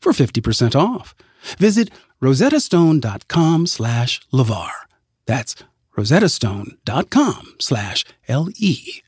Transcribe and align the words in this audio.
for 0.00 0.12
50% 0.12 0.74
off. 0.74 1.14
Visit 1.58 1.90
rosettastone.com 2.22 3.66
slash 3.66 4.20
LeVar. 4.32 4.70
That's 5.26 5.54
rosettastone.com 5.96 7.56
slash 7.58 8.04
L-E-V-A-R. 8.28 9.02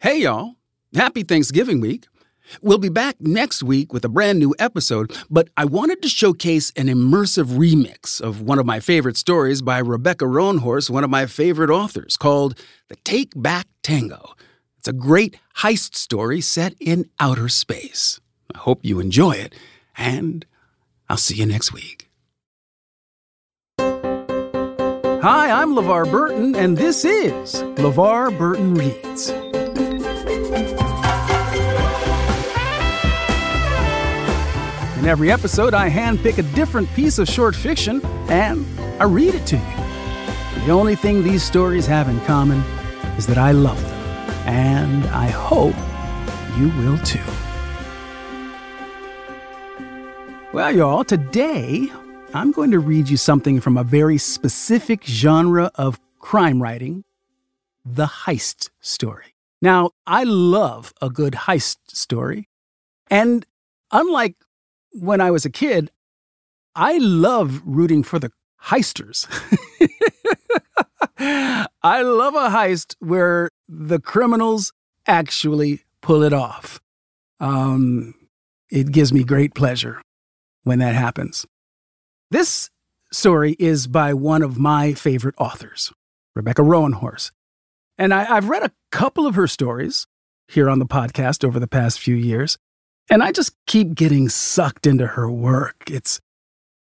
Hey, 0.00 0.20
y'all. 0.20 0.54
Happy 0.94 1.22
Thanksgiving 1.22 1.80
week. 1.80 2.06
We'll 2.62 2.78
be 2.78 2.88
back 2.88 3.16
next 3.20 3.62
week 3.62 3.92
with 3.92 4.04
a 4.04 4.08
brand 4.08 4.38
new 4.38 4.54
episode, 4.58 5.12
but 5.28 5.48
I 5.56 5.64
wanted 5.64 6.00
to 6.02 6.08
showcase 6.08 6.72
an 6.76 6.86
immersive 6.86 7.46
remix 7.56 8.20
of 8.20 8.40
one 8.40 8.58
of 8.58 8.66
my 8.66 8.78
favorite 8.78 9.16
stories 9.16 9.62
by 9.62 9.78
Rebecca 9.78 10.26
Roanhorse, 10.26 10.88
one 10.88 11.02
of 11.02 11.10
my 11.10 11.26
favorite 11.26 11.70
authors, 11.70 12.16
called 12.16 12.56
The 12.88 12.96
Take 12.96 13.32
Back 13.34 13.66
Tango. 13.82 14.34
It's 14.86 14.94
a 14.94 15.04
great 15.08 15.40
heist 15.56 15.96
story 15.96 16.40
set 16.40 16.76
in 16.78 17.10
outer 17.18 17.48
space. 17.48 18.20
I 18.54 18.58
hope 18.58 18.84
you 18.84 19.00
enjoy 19.00 19.32
it, 19.32 19.52
and 19.98 20.46
I'll 21.08 21.16
see 21.16 21.34
you 21.34 21.44
next 21.44 21.72
week. 21.72 22.08
Hi, 23.80 25.50
I'm 25.50 25.74
LeVar 25.74 26.08
Burton, 26.08 26.54
and 26.54 26.76
this 26.78 27.04
is 27.04 27.54
LeVar 27.74 28.38
Burton 28.38 28.74
Reads. 28.74 29.30
In 35.00 35.04
every 35.04 35.32
episode, 35.32 35.74
I 35.74 35.90
handpick 35.90 36.38
a 36.38 36.44
different 36.54 36.88
piece 36.94 37.18
of 37.18 37.26
short 37.26 37.56
fiction 37.56 38.00
and 38.28 38.64
I 39.00 39.04
read 39.06 39.34
it 39.34 39.46
to 39.46 39.56
you. 39.56 40.64
The 40.64 40.70
only 40.70 40.94
thing 40.94 41.24
these 41.24 41.42
stories 41.42 41.86
have 41.86 42.08
in 42.08 42.20
common 42.20 42.60
is 43.16 43.26
that 43.26 43.36
I 43.36 43.50
love 43.50 43.82
them, 43.82 43.95
and 44.46 45.04
I 45.06 45.26
hope 45.26 45.74
you 46.56 46.68
will 46.78 46.98
too. 46.98 47.20
Well, 50.52 50.74
y'all, 50.74 51.04
today 51.04 51.90
I'm 52.32 52.52
going 52.52 52.70
to 52.70 52.78
read 52.78 53.08
you 53.08 53.16
something 53.16 53.60
from 53.60 53.76
a 53.76 53.84
very 53.84 54.18
specific 54.18 55.04
genre 55.04 55.70
of 55.74 56.00
crime 56.18 56.62
writing 56.62 57.04
the 57.84 58.06
heist 58.06 58.70
story. 58.80 59.34
Now, 59.60 59.90
I 60.06 60.24
love 60.24 60.94
a 61.02 61.10
good 61.10 61.32
heist 61.32 61.78
story, 61.88 62.48
and 63.10 63.44
unlike 63.90 64.36
when 64.92 65.20
I 65.20 65.30
was 65.30 65.44
a 65.44 65.50
kid, 65.50 65.90
I 66.74 66.98
love 66.98 67.62
rooting 67.64 68.02
for 68.02 68.18
the 68.18 68.30
heisters. 68.64 69.26
I 71.82 72.02
love 72.02 72.34
a 72.34 72.48
heist 72.48 72.94
where 72.98 73.50
the 73.68 73.98
criminals 73.98 74.72
actually 75.06 75.84
pull 76.02 76.22
it 76.22 76.32
off. 76.32 76.80
Um, 77.40 78.14
it 78.70 78.92
gives 78.92 79.12
me 79.12 79.24
great 79.24 79.54
pleasure 79.54 80.02
when 80.64 80.78
that 80.80 80.94
happens. 80.94 81.46
This 82.30 82.70
story 83.12 83.56
is 83.58 83.86
by 83.86 84.12
one 84.12 84.42
of 84.42 84.58
my 84.58 84.92
favorite 84.92 85.36
authors, 85.38 85.92
Rebecca 86.34 86.62
Roanhorse. 86.62 87.30
And 87.96 88.12
I, 88.12 88.24
have 88.24 88.48
read 88.48 88.62
a 88.62 88.72
couple 88.90 89.26
of 89.26 89.36
her 89.36 89.46
stories 89.46 90.06
here 90.48 90.68
on 90.68 90.80
the 90.80 90.86
podcast 90.86 91.44
over 91.44 91.58
the 91.58 91.68
past 91.68 92.00
few 92.00 92.14
years. 92.14 92.58
And 93.08 93.22
I 93.22 93.32
just 93.32 93.52
keep 93.66 93.94
getting 93.94 94.28
sucked 94.28 94.86
into 94.86 95.06
her 95.06 95.30
work. 95.30 95.84
It's 95.90 96.20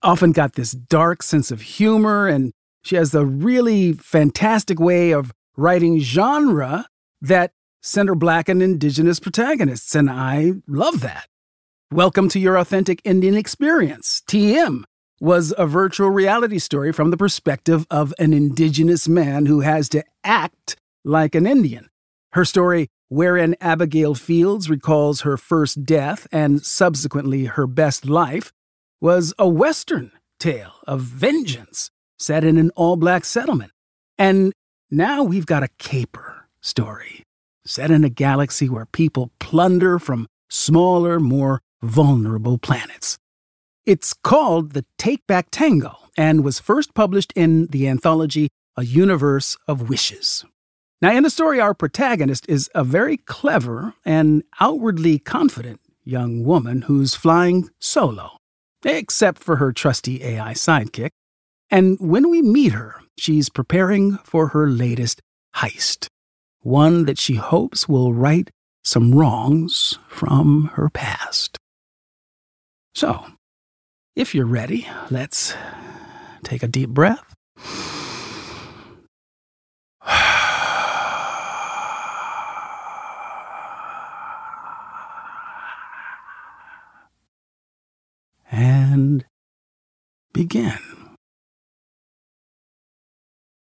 often 0.01 0.31
got 0.31 0.53
this 0.53 0.71
dark 0.71 1.23
sense 1.23 1.49
of 1.49 1.61
humor, 1.61 2.27
and 2.27 2.53
she 2.83 2.97
has 2.97 3.15
a 3.15 3.25
really 3.25 3.93
fantastic 3.93 4.79
way 4.79 5.11
of 5.11 5.33
writing 5.55 5.99
genre 5.99 6.85
that 7.21 7.51
center 7.81 8.13
black 8.13 8.49
and 8.49 8.61
indigenous 8.61 9.21
protagonists, 9.21 9.95
and 9.95 10.09
I 10.09 10.53
love 10.67 10.99
that. 10.99 11.27
Welcome 11.91 12.27
to 12.29 12.39
Your 12.39 12.57
Authentic 12.57 13.01
Indian 13.05 13.35
Experience, 13.35 14.21
TM, 14.27 14.83
was 15.21 15.53
a 15.57 15.65
virtual 15.65 16.09
reality 16.09 16.59
story 16.59 16.91
from 16.91 17.09
the 17.09 17.17
perspective 17.17 17.87
of 17.89 18.13
an 18.19 18.33
indigenous 18.33 19.07
man 19.07 19.45
who 19.45 19.61
has 19.61 19.87
to 19.89 20.03
act 20.25 20.75
like 21.05 21.35
an 21.35 21.47
Indian. 21.47 21.89
Her 22.33 22.43
story, 22.43 22.89
wherein 23.07 23.55
Abigail 23.61 24.13
Fields 24.13 24.69
recalls 24.69 25.21
her 25.21 25.37
first 25.37 25.85
death 25.85 26.27
and 26.33 26.65
subsequently 26.65 27.45
her 27.45 27.67
best 27.67 28.05
life, 28.05 28.51
was 28.99 29.33
a 29.39 29.47
Western 29.47 30.11
tale 30.37 30.73
of 30.85 30.99
vengeance 30.99 31.91
set 32.23 32.43
in 32.43 32.57
an 32.57 32.71
all 32.75 32.95
black 32.95 33.25
settlement. 33.25 33.71
And 34.17 34.53
now 34.89 35.23
we've 35.23 35.45
got 35.45 35.63
a 35.63 35.67
caper 35.77 36.47
story 36.61 37.23
set 37.65 37.91
in 37.91 38.03
a 38.03 38.09
galaxy 38.09 38.69
where 38.69 38.85
people 38.85 39.31
plunder 39.39 39.99
from 39.99 40.27
smaller, 40.49 41.19
more 41.19 41.61
vulnerable 41.81 42.57
planets. 42.57 43.17
It's 43.85 44.13
called 44.13 44.71
The 44.71 44.85
Take 44.97 45.25
Back 45.27 45.47
Tango 45.51 45.97
and 46.15 46.43
was 46.43 46.59
first 46.59 46.93
published 46.93 47.33
in 47.35 47.67
the 47.67 47.87
anthology 47.87 48.49
A 48.77 48.85
Universe 48.85 49.57
of 49.67 49.89
Wishes. 49.89 50.45
Now, 51.01 51.11
in 51.11 51.23
the 51.23 51.29
story, 51.29 51.59
our 51.59 51.73
protagonist 51.73 52.47
is 52.47 52.69
a 52.73 52.83
very 52.83 53.17
clever 53.17 53.93
and 54.05 54.43
outwardly 54.61 55.19
confident 55.19 55.81
young 56.05 56.45
woman 56.45 56.83
who's 56.83 57.15
flying 57.15 57.69
solo, 57.79 58.37
except 58.85 59.43
for 59.43 59.57
her 59.57 59.73
trusty 59.73 60.23
AI 60.23 60.53
sidekick. 60.53 61.09
And 61.73 61.97
when 61.99 62.29
we 62.29 62.41
meet 62.43 62.73
her, 62.73 63.01
she's 63.17 63.49
preparing 63.49 64.17
for 64.17 64.49
her 64.49 64.69
latest 64.69 65.23
heist, 65.55 66.05
one 66.59 67.05
that 67.05 67.17
she 67.17 67.33
hopes 67.33 67.89
will 67.89 68.13
right 68.13 68.47
some 68.83 69.15
wrongs 69.15 69.97
from 70.07 70.69
her 70.75 70.91
past. 70.91 71.57
So, 72.93 73.25
if 74.15 74.35
you're 74.35 74.45
ready, 74.45 74.87
let's 75.09 75.55
take 76.43 76.61
a 76.61 76.67
deep 76.67 76.91
breath. 76.91 77.33
and 88.51 89.25
begin. 90.33 91.02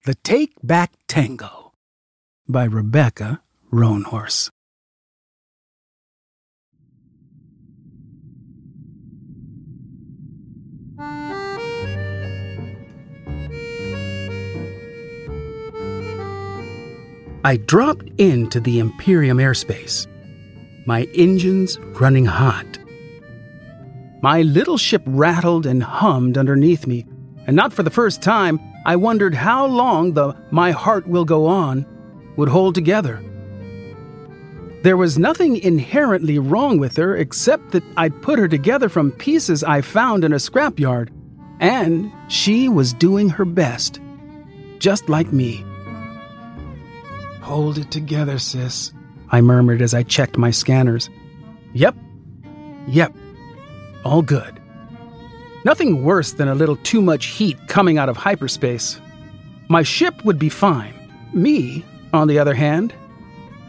The 0.06 0.16
Take 0.16 0.52
Back 0.62 0.92
Tango 1.08 1.72
by 2.50 2.66
Rebecca 2.66 3.42
Roanhorse. 3.72 4.50
I 17.46 17.56
dropped 17.66 18.10
into 18.18 18.60
the 18.60 18.80
Imperium 18.80 19.38
airspace, 19.38 20.06
my 20.86 21.08
engines 21.16 21.80
running 21.80 22.26
hot. 22.26 22.78
My 24.22 24.42
little 24.42 24.78
ship 24.78 25.04
rattled 25.06 25.66
and 25.66 25.82
hummed 25.82 26.38
underneath 26.38 26.88
me, 26.88 27.06
and 27.48 27.56
not 27.56 27.72
for 27.72 27.84
the 27.84 27.90
first 27.90 28.22
time, 28.22 28.60
I 28.86 28.96
wondered 28.96 29.34
how 29.34 29.66
long 29.66 30.14
the 30.14 30.36
My 30.52 30.72
Heart 30.72 31.08
Will 31.08 31.26
Go 31.26 31.46
On 31.46 31.86
would 32.36 32.50
hold 32.50 32.76
together. 32.76 33.24
There 34.84 34.98
was 34.98 35.18
nothing 35.18 35.56
inherently 35.56 36.40
wrong 36.40 36.78
with 36.78 36.98
her 36.98 37.16
except 37.16 37.72
that 37.72 37.84
I'd 37.96 38.22
put 38.22 38.38
her 38.38 38.50
together 38.50 38.90
from 38.90 39.12
pieces 39.12 39.64
I 39.64 39.80
found 39.80 40.26
in 40.26 40.34
a 40.34 40.38
scrapyard, 40.38 41.10
and 41.62 42.12
she 42.28 42.68
was 42.68 42.92
doing 42.92 43.30
her 43.30 43.46
best, 43.46 44.02
just 44.80 45.08
like 45.08 45.32
me. 45.32 45.64
Hold 47.42 47.78
it 47.78 47.92
together, 47.92 48.38
sis, 48.40 48.92
I 49.30 49.40
murmured 49.40 49.82
as 49.82 49.94
I 49.94 50.04
checked 50.04 50.38
my 50.38 50.52
scanners. 50.52 51.10
Yep, 51.74 51.96
yep, 52.88 53.16
all 54.04 54.22
good. 54.22 54.60
Nothing 55.66 56.04
worse 56.04 56.34
than 56.34 56.48
a 56.48 56.56
little 56.56 56.76
too 56.78 57.02
much 57.02 57.28
heat 57.28 57.58
coming 57.68 57.98
out 57.98 58.10
of 58.10 58.18
hyperspace. 58.18 59.00
My 59.70 59.84
ship 59.84 60.26
would 60.26 60.38
be 60.38 60.50
fine. 60.50 60.94
Me, 61.34 61.86
on 62.12 62.28
the 62.28 62.38
other 62.38 62.54
hand, 62.54 62.94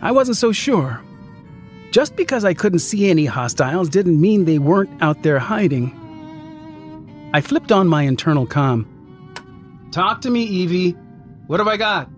I 0.02 0.12
wasn't 0.12 0.36
so 0.36 0.52
sure. 0.52 1.00
Just 1.92 2.16
because 2.16 2.44
I 2.44 2.54
couldn't 2.54 2.80
see 2.80 3.08
any 3.08 3.24
hostiles 3.24 3.88
didn't 3.88 4.20
mean 4.20 4.44
they 4.44 4.58
weren't 4.58 4.90
out 5.00 5.22
there 5.22 5.38
hiding. 5.38 5.92
I 7.32 7.40
flipped 7.40 7.70
on 7.70 7.86
my 7.86 8.02
internal 8.02 8.46
com. 8.46 8.90
Talk 9.92 10.20
to 10.22 10.30
me, 10.30 10.42
Evie. 10.42 10.96
What 11.46 11.60
have 11.60 11.68
I 11.68 11.76
got? 11.76 12.10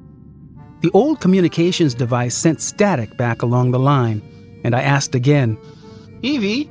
The 0.81 0.91
old 0.93 1.21
communications 1.21 1.95
device 1.95 2.35
sent 2.35 2.63
static 2.63 3.17
back 3.19 3.43
along 3.43 3.73
the 3.73 3.79
line, 3.79 4.23
and 4.65 4.75
I 4.75 4.81
asked 4.83 5.15
again, 5.15 5.59
Evie, 6.23 6.71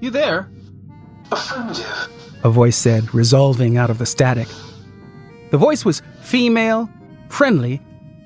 you 0.00 0.10
there? 0.10 0.50
Affirmative, 1.32 2.08
a 2.42 2.50
voice 2.50 2.76
said, 2.76 3.14
resolving 3.14 3.76
out 3.76 3.90
of 3.90 3.98
the 3.98 4.06
static. 4.06 4.48
The 5.50 5.58
voice 5.58 5.84
was 5.84 6.02
female, 6.22 6.88
friendly, 7.28 7.80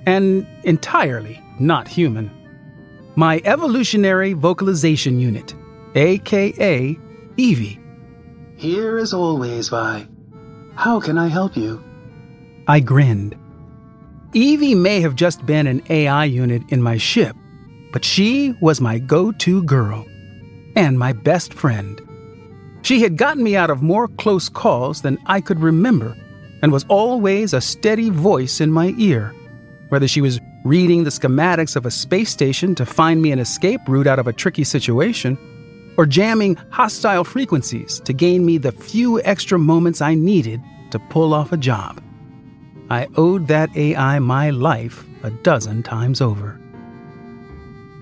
and 0.06 0.46
entirely 0.64 1.42
not 1.58 1.88
human. 1.88 2.30
My 3.16 3.40
evolutionary 3.44 4.32
vocalization 4.32 5.20
unit, 5.20 5.54
aka 5.94 6.98
Evie. 7.36 7.80
Here 8.56 8.98
as 8.98 9.12
always, 9.12 9.68
Vi. 9.68 10.06
How 10.76 11.00
can 11.00 11.18
I 11.18 11.28
help 11.28 11.56
you? 11.56 11.82
I 12.66 12.80
grinned. 12.80 13.36
Evie 14.32 14.74
may 14.74 15.00
have 15.00 15.14
just 15.14 15.44
been 15.46 15.66
an 15.66 15.82
AI 15.90 16.24
unit 16.24 16.62
in 16.68 16.82
my 16.82 16.96
ship, 16.96 17.36
but 17.92 18.04
she 18.04 18.54
was 18.60 18.80
my 18.80 18.98
go 18.98 19.30
to 19.32 19.62
girl 19.64 20.04
and 20.74 20.98
my 20.98 21.12
best 21.12 21.54
friend. 21.54 22.00
She 22.84 23.00
had 23.00 23.16
gotten 23.16 23.42
me 23.42 23.56
out 23.56 23.70
of 23.70 23.82
more 23.82 24.08
close 24.08 24.50
calls 24.50 25.00
than 25.00 25.16
I 25.24 25.40
could 25.40 25.60
remember 25.60 26.14
and 26.60 26.70
was 26.70 26.84
always 26.88 27.54
a 27.54 27.60
steady 27.60 28.10
voice 28.10 28.60
in 28.60 28.70
my 28.70 28.94
ear. 28.98 29.34
Whether 29.88 30.06
she 30.06 30.20
was 30.20 30.38
reading 30.66 31.04
the 31.04 31.10
schematics 31.10 31.76
of 31.76 31.86
a 31.86 31.90
space 31.90 32.28
station 32.28 32.74
to 32.74 32.84
find 32.84 33.22
me 33.22 33.32
an 33.32 33.38
escape 33.38 33.80
route 33.88 34.06
out 34.06 34.18
of 34.18 34.26
a 34.26 34.34
tricky 34.34 34.64
situation, 34.64 35.38
or 35.96 36.04
jamming 36.04 36.56
hostile 36.70 37.24
frequencies 37.24 38.00
to 38.00 38.12
gain 38.12 38.44
me 38.44 38.58
the 38.58 38.72
few 38.72 39.20
extra 39.22 39.58
moments 39.58 40.02
I 40.02 40.14
needed 40.14 40.60
to 40.90 40.98
pull 40.98 41.32
off 41.32 41.52
a 41.52 41.56
job. 41.56 42.02
I 42.90 43.08
owed 43.16 43.48
that 43.48 43.74
AI 43.76 44.18
my 44.18 44.50
life 44.50 45.06
a 45.22 45.30
dozen 45.30 45.82
times 45.82 46.20
over. 46.20 46.60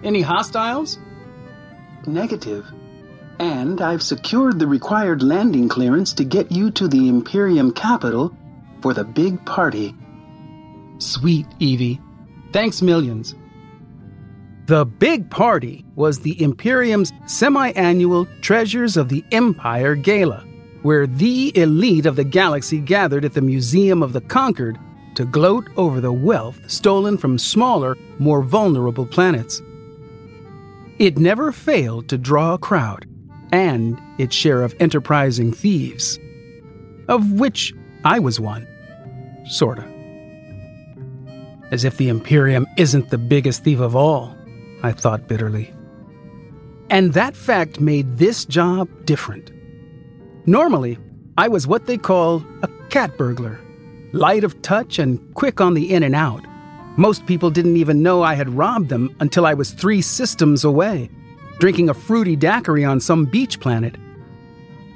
Any 0.03 0.23
hostiles? 0.23 0.99
Negative. 2.07 2.67
And 3.39 3.81
I've 3.81 4.03
secured 4.03 4.59
the 4.59 4.67
required 4.67 5.23
landing 5.23 5.69
clearance 5.69 6.13
to 6.15 6.25
get 6.25 6.53
you 6.53 6.71
to 6.73 6.89
the 6.89 7.09
Imperium 7.09 7.73
capital 7.73 8.37
for 8.81 8.95
the 8.95 9.05
big 9.05 9.45
party. 9.45 9.95
Sweet, 10.99 11.47
Evie. 11.59 12.01
Thanks 12.53 12.83
millions. 12.83 13.35
The 14.67 14.85
big 14.85 15.29
party 15.31 15.85
was 15.97 16.21
the 16.21 16.41
Imperium's 16.41 17.13
semi 17.27 17.71
annual 17.71 18.27
Treasures 18.43 18.97
of 18.97 19.09
the 19.09 19.25
Empire 19.33 19.95
Gala, 19.97 20.45
where 20.83 21.07
the 21.07 21.57
elite 21.57 22.07
of 22.07 22.17
the 22.17 22.25
galaxy 22.25 22.79
gathered 22.79 23.25
at 23.25 23.35
the 23.35 23.41
Museum 23.41 24.03
of 24.03 24.13
the 24.13 24.21
Conquered 24.21 24.79
to 25.17 25.25
gloat 25.25 25.69
over 25.77 26.01
the 26.01 26.13
wealth 26.13 26.59
stolen 26.71 27.19
from 27.19 27.39
smaller, 27.39 27.97
more 28.19 28.43
vulnerable 28.43 29.07
planets. 29.07 29.61
It 30.99 31.19
never 31.19 31.51
failed 31.51 32.09
to 32.09 32.19
draw 32.19 32.55
a 32.55 32.59
crowd 32.59 33.07
and 33.53 34.01
its 34.19 34.35
share 34.35 34.63
of 34.63 34.75
enterprising 34.81 35.53
thieves, 35.53 36.19
of 37.09 37.33
which 37.33 37.73
I 38.05 38.19
was 38.19 38.41
one. 38.41 38.67
Sorta. 39.47 39.87
As 41.71 41.85
if 41.85 41.97
the 41.97 42.09
Imperium 42.09 42.67
isn't 42.77 43.11
the 43.11 43.19
biggest 43.19 43.65
thief 43.65 43.81
of 43.81 43.95
all, 43.95 44.35
I 44.83 44.93
thought 44.93 45.29
bitterly. 45.29 45.73
And 46.91 47.15
that 47.15 47.37
fact 47.37 47.81
made 47.81 48.19
this 48.19 48.45
job 48.45 48.89
different. 49.05 49.51
Normally, 50.47 50.99
I 51.39 51.49
was 51.49 51.67
what 51.67 51.87
they 51.87 51.97
call 51.97 52.45
a 52.63 52.69
cat 52.91 53.17
burglar 53.17 53.59
light 54.13 54.45
of 54.45 54.61
touch 54.63 54.99
and 54.99 55.19
quick 55.35 55.61
on 55.61 55.75
the 55.75 55.93
in 55.93 56.03
and 56.03 56.15
out. 56.15 56.45
Most 56.97 57.25
people 57.27 57.51
didn't 57.51 57.79
even 57.79 58.03
know 58.03 58.23
I 58.23 58.35
had 58.35 58.51
robbed 58.51 58.91
them 58.91 59.15
until 59.21 59.47
I 59.47 59.55
was 59.55 59.71
three 59.71 60.03
systems 60.03 60.65
away, 60.65 61.09
drinking 61.59 61.89
a 61.89 61.95
fruity 61.95 62.37
daiquiri 62.37 62.85
on 62.85 63.01
some 63.01 63.25
beach 63.25 63.61
planet. 63.61 63.97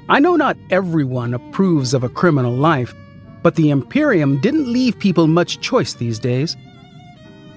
I 0.09 0.19
know 0.19 0.35
not 0.35 0.57
everyone 0.69 1.33
approves 1.33 1.93
of 1.93 2.03
a 2.03 2.09
criminal 2.09 2.53
life, 2.53 2.93
but 3.43 3.55
the 3.55 3.69
Imperium 3.69 4.39
didn't 4.41 4.71
leave 4.71 4.97
people 4.99 5.27
much 5.27 5.59
choice 5.59 5.93
these 5.93 6.19
days. 6.19 6.55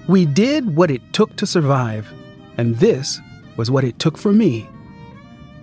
We 0.07 0.25
did 0.25 0.75
what 0.75 0.91
it 0.91 1.01
took 1.13 1.35
to 1.37 1.45
survive, 1.45 2.11
and 2.57 2.77
this 2.77 3.19
was 3.57 3.71
what 3.71 3.83
it 3.83 3.99
took 3.99 4.17
for 4.17 4.33
me. 4.33 4.67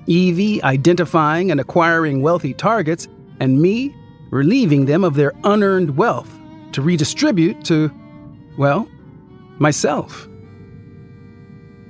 Evie 0.07 0.63
identifying 0.63 1.51
and 1.51 1.61
acquiring 1.61 2.23
wealthy 2.23 2.55
targets, 2.55 3.09
and 3.41 3.61
me 3.61 3.95
relieving 4.31 4.87
them 4.87 5.05
of 5.05 5.15
their 5.15 5.33
unearned 5.45 5.97
wealth 5.97 6.31
to 6.73 6.83
redistribute 6.83 7.65
to, 7.65 7.91
well, 8.57 8.89
myself. 9.59 10.29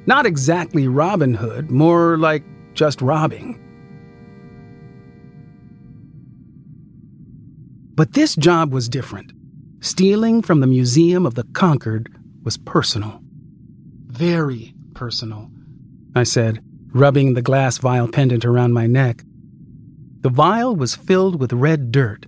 Not 0.09 0.25
exactly 0.25 0.89
Robin 0.89 1.35
Hood, 1.35 1.71
more 1.71 2.17
like 2.17 2.43
just 2.73 3.03
robbing. 3.03 3.61
But 7.95 8.15
this 8.15 8.35
job 8.35 8.73
was 8.73 8.89
different. 8.89 9.35
Stealing 9.81 10.41
from 10.41 10.61
the 10.61 10.67
Museum 10.67 11.27
of 11.27 11.35
the 11.35 11.45
Conquered 11.53 12.09
was 12.43 12.57
personal. 12.57 13.21
Very 14.07 14.73
personal, 14.95 15.51
I 16.17 16.23
said, 16.23 16.65
rubbing 16.95 17.35
the 17.35 17.43
glass 17.43 17.77
vial 17.77 18.09
pendant 18.09 18.47
around 18.47 18.73
my 18.73 18.87
neck. 18.87 19.25
The 20.23 20.31
vial 20.31 20.75
was 20.75 20.97
filled 20.97 21.39
with 21.39 21.53
red 21.53 21.93
dirt, 21.93 22.25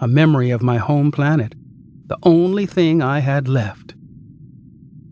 a 0.00 0.06
memory 0.06 0.50
of 0.50 0.60
my 0.60 0.76
home 0.76 1.10
planet, 1.10 1.54
the 2.08 2.18
only 2.24 2.66
thing 2.66 3.00
I 3.00 3.20
had 3.20 3.48
left. 3.48 3.94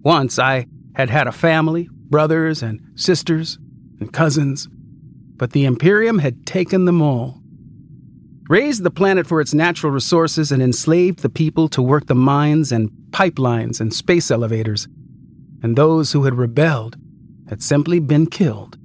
Once 0.03 0.39
I 0.39 0.67
had 0.95 1.09
had 1.09 1.27
a 1.27 1.33
family, 1.33 1.89
brothers 2.11 2.63
and 2.63 2.81
sisters 2.97 3.59
and 4.01 4.13
cousins, 4.13 4.69
but 5.37 5.53
the 5.53 5.65
Imperium 5.65 6.19
had 6.19 6.45
taken 6.45 6.85
them 6.85 7.01
all. 7.01 7.41
Razed 8.49 8.83
the 8.83 8.91
planet 8.91 9.27
for 9.27 9.41
its 9.41 9.55
natural 9.55 9.93
resources 9.93 10.51
and 10.51 10.61
enslaved 10.61 11.21
the 11.21 11.31
people 11.31 11.69
to 11.69 11.81
work 11.81 12.07
the 12.07 12.15
mines 12.17 12.73
and 12.73 12.91
pipelines 13.11 13.81
and 13.81 13.95
space 13.95 14.31
elevators. 14.31 14.89
And 15.63 15.77
those 15.77 16.11
who 16.11 16.25
had 16.25 16.35
rebelled 16.35 16.97
had 17.49 17.63
simply 17.63 18.01
been 18.01 18.27
killed, 18.27 18.77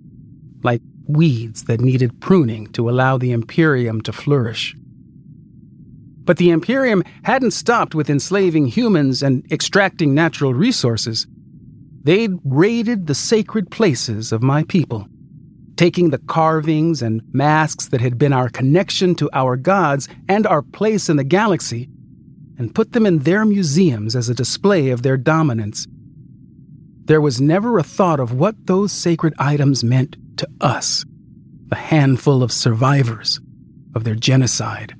like 0.63 0.81
weeds 1.07 1.63
that 1.63 1.81
needed 1.81 2.21
pruning 2.21 2.67
to 2.73 2.89
allow 2.89 3.17
the 3.17 3.31
Imperium 3.31 4.01
to 4.01 4.13
flourish. 4.13 4.75
But 6.25 6.37
the 6.37 6.49
Imperium 6.49 7.03
hadn't 7.23 7.51
stopped 7.51 7.95
with 7.95 8.09
enslaving 8.09 8.67
humans 8.67 9.21
and 9.21 9.45
extracting 9.51 10.13
natural 10.13 10.53
resources. 10.53 11.27
They'd 12.05 12.37
raided 12.43 13.07
the 13.07 13.15
sacred 13.15 13.71
places 13.71 14.31
of 14.31 14.43
my 14.43 14.63
people, 14.65 15.07
taking 15.75 16.11
the 16.11 16.19
carvings 16.19 17.01
and 17.01 17.23
masks 17.33 17.87
that 17.87 17.99
had 17.99 18.19
been 18.19 18.31
our 18.31 18.47
connection 18.47 19.15
to 19.15 19.29
our 19.33 19.57
gods 19.57 20.07
and 20.29 20.45
our 20.45 20.61
place 20.61 21.09
in 21.09 21.17
the 21.17 21.23
galaxy, 21.23 21.89
and 22.59 22.75
put 22.75 22.91
them 22.91 23.07
in 23.07 23.19
their 23.19 23.43
museums 23.43 24.15
as 24.15 24.29
a 24.29 24.35
display 24.35 24.91
of 24.91 25.01
their 25.01 25.17
dominance. 25.17 25.87
There 27.05 27.21
was 27.21 27.41
never 27.41 27.79
a 27.79 27.83
thought 27.83 28.19
of 28.19 28.33
what 28.33 28.67
those 28.67 28.91
sacred 28.91 29.33
items 29.39 29.83
meant 29.83 30.15
to 30.37 30.47
us, 30.61 31.05
the 31.69 31.75
handful 31.75 32.43
of 32.43 32.51
survivors 32.51 33.39
of 33.95 34.03
their 34.03 34.15
genocide. 34.15 34.95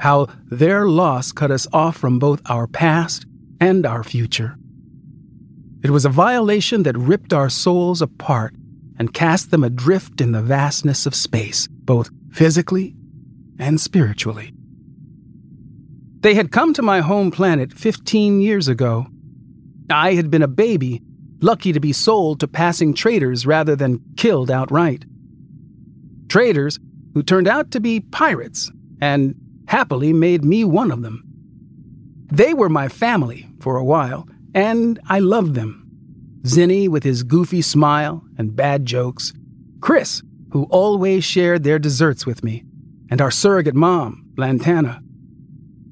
How 0.00 0.26
their 0.50 0.86
loss 0.86 1.32
cut 1.32 1.50
us 1.50 1.66
off 1.72 1.96
from 1.96 2.18
both 2.18 2.42
our 2.44 2.66
past 2.66 3.24
and 3.58 3.86
our 3.86 4.04
future. 4.04 4.58
It 5.84 5.90
was 5.90 6.06
a 6.06 6.08
violation 6.08 6.84
that 6.84 6.96
ripped 6.96 7.34
our 7.34 7.50
souls 7.50 8.00
apart 8.00 8.54
and 8.98 9.12
cast 9.12 9.50
them 9.50 9.62
adrift 9.62 10.22
in 10.22 10.32
the 10.32 10.40
vastness 10.40 11.04
of 11.04 11.14
space, 11.14 11.68
both 11.70 12.08
physically 12.32 12.96
and 13.58 13.78
spiritually. 13.78 14.54
They 16.20 16.34
had 16.34 16.50
come 16.50 16.72
to 16.72 16.80
my 16.80 17.00
home 17.02 17.30
planet 17.30 17.74
15 17.74 18.40
years 18.40 18.66
ago. 18.66 19.08
I 19.90 20.14
had 20.14 20.30
been 20.30 20.40
a 20.40 20.48
baby 20.48 21.02
lucky 21.42 21.74
to 21.74 21.80
be 21.80 21.92
sold 21.92 22.40
to 22.40 22.48
passing 22.48 22.94
traders 22.94 23.44
rather 23.44 23.76
than 23.76 24.00
killed 24.16 24.50
outright. 24.50 25.04
Traders 26.28 26.78
who 27.12 27.22
turned 27.22 27.46
out 27.46 27.70
to 27.72 27.80
be 27.80 28.00
pirates 28.00 28.72
and 29.02 29.34
happily 29.68 30.14
made 30.14 30.46
me 30.46 30.64
one 30.64 30.90
of 30.90 31.02
them. 31.02 31.22
They 32.32 32.54
were 32.54 32.70
my 32.70 32.88
family 32.88 33.46
for 33.60 33.76
a 33.76 33.84
while, 33.84 34.26
and 34.54 34.98
I 35.08 35.18
loved 35.18 35.54
them. 35.54 35.80
Zinni 36.42 36.88
with 36.88 37.02
his 37.02 37.22
goofy 37.22 37.62
smile 37.62 38.22
and 38.38 38.54
bad 38.54 38.86
jokes, 38.86 39.32
Chris, 39.80 40.22
who 40.52 40.64
always 40.70 41.24
shared 41.24 41.64
their 41.64 41.78
desserts 41.78 42.24
with 42.26 42.44
me, 42.44 42.64
and 43.10 43.20
our 43.20 43.30
surrogate 43.30 43.74
mom, 43.74 44.30
Lantana. 44.36 45.02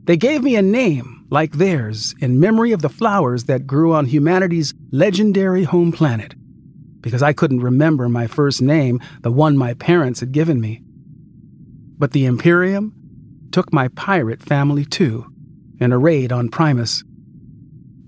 They 0.04 0.16
gave 0.16 0.42
me 0.42 0.57
a 0.57 0.62
name 0.62 1.26
like 1.31 1.52
theirs, 1.52 2.14
in 2.21 2.38
memory 2.38 2.73
of 2.73 2.83
the 2.83 2.90
flowers 2.90 3.45
that 3.45 3.66
grew 3.66 3.95
on 3.95 4.04
humanity's 4.04 4.75
legendary 4.90 5.64
home 5.64 5.90
planet. 5.90 6.35
because 7.02 7.23
I 7.23 7.33
couldn't 7.33 7.61
remember 7.61 8.09
my 8.09 8.26
first 8.26 8.62
name, 8.62 9.00
the 9.21 9.33
one 9.33 9.57
my 9.57 9.75
parents 9.75 10.21
had 10.21 10.33
given 10.33 10.61
me. 10.61 10.81
But 11.99 12.12
the 12.12 12.25
Imperium 12.25 12.95
took 13.50 13.73
my 13.73 13.88
pirate 13.88 14.42
family 14.42 14.85
too, 14.85 15.26
in 15.78 15.92
a 15.92 15.99
raid 15.99 16.33
on 16.33 16.49
Primus. 16.49 17.04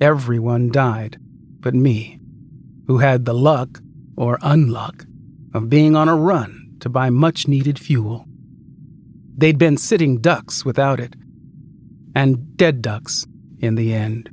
Everyone 0.00 0.70
died 0.70 1.18
but 1.64 1.74
me, 1.74 2.20
who 2.86 2.98
had 2.98 3.24
the 3.24 3.32
luck, 3.32 3.80
or 4.16 4.38
unluck, 4.42 5.06
of 5.54 5.70
being 5.70 5.96
on 5.96 6.08
a 6.08 6.14
run 6.14 6.76
to 6.80 6.90
buy 6.90 7.08
much 7.08 7.48
needed 7.48 7.78
fuel. 7.78 8.26
They'd 9.36 9.56
been 9.56 9.78
sitting 9.78 10.20
ducks 10.20 10.62
without 10.62 11.00
it, 11.00 11.16
and 12.14 12.54
dead 12.58 12.82
ducks 12.82 13.26
in 13.60 13.76
the 13.76 13.94
end. 13.94 14.28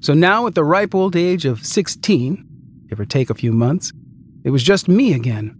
So 0.00 0.14
now, 0.14 0.48
at 0.48 0.56
the 0.56 0.64
ripe 0.64 0.96
old 0.96 1.14
age 1.14 1.44
of 1.44 1.64
16, 1.64 2.44
give 2.88 2.98
or 2.98 3.04
take 3.04 3.30
a 3.30 3.34
few 3.34 3.52
months, 3.52 3.92
it 4.42 4.50
was 4.50 4.64
just 4.64 4.88
me 4.88 5.14
again. 5.14 5.56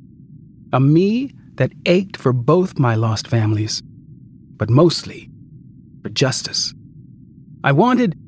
A 0.73 0.81
me 0.81 1.33
that 1.55 1.73
ached 1.87 2.17
for 2.17 2.33
both 2.33 2.79
my 2.79 2.97
lost 2.97 3.29
families, 3.29 3.83
but 4.57 4.69
mostly 4.69 5.31
for 6.03 6.09
justice. 6.09 6.75
I 7.63 7.71
wanted, 7.71 8.19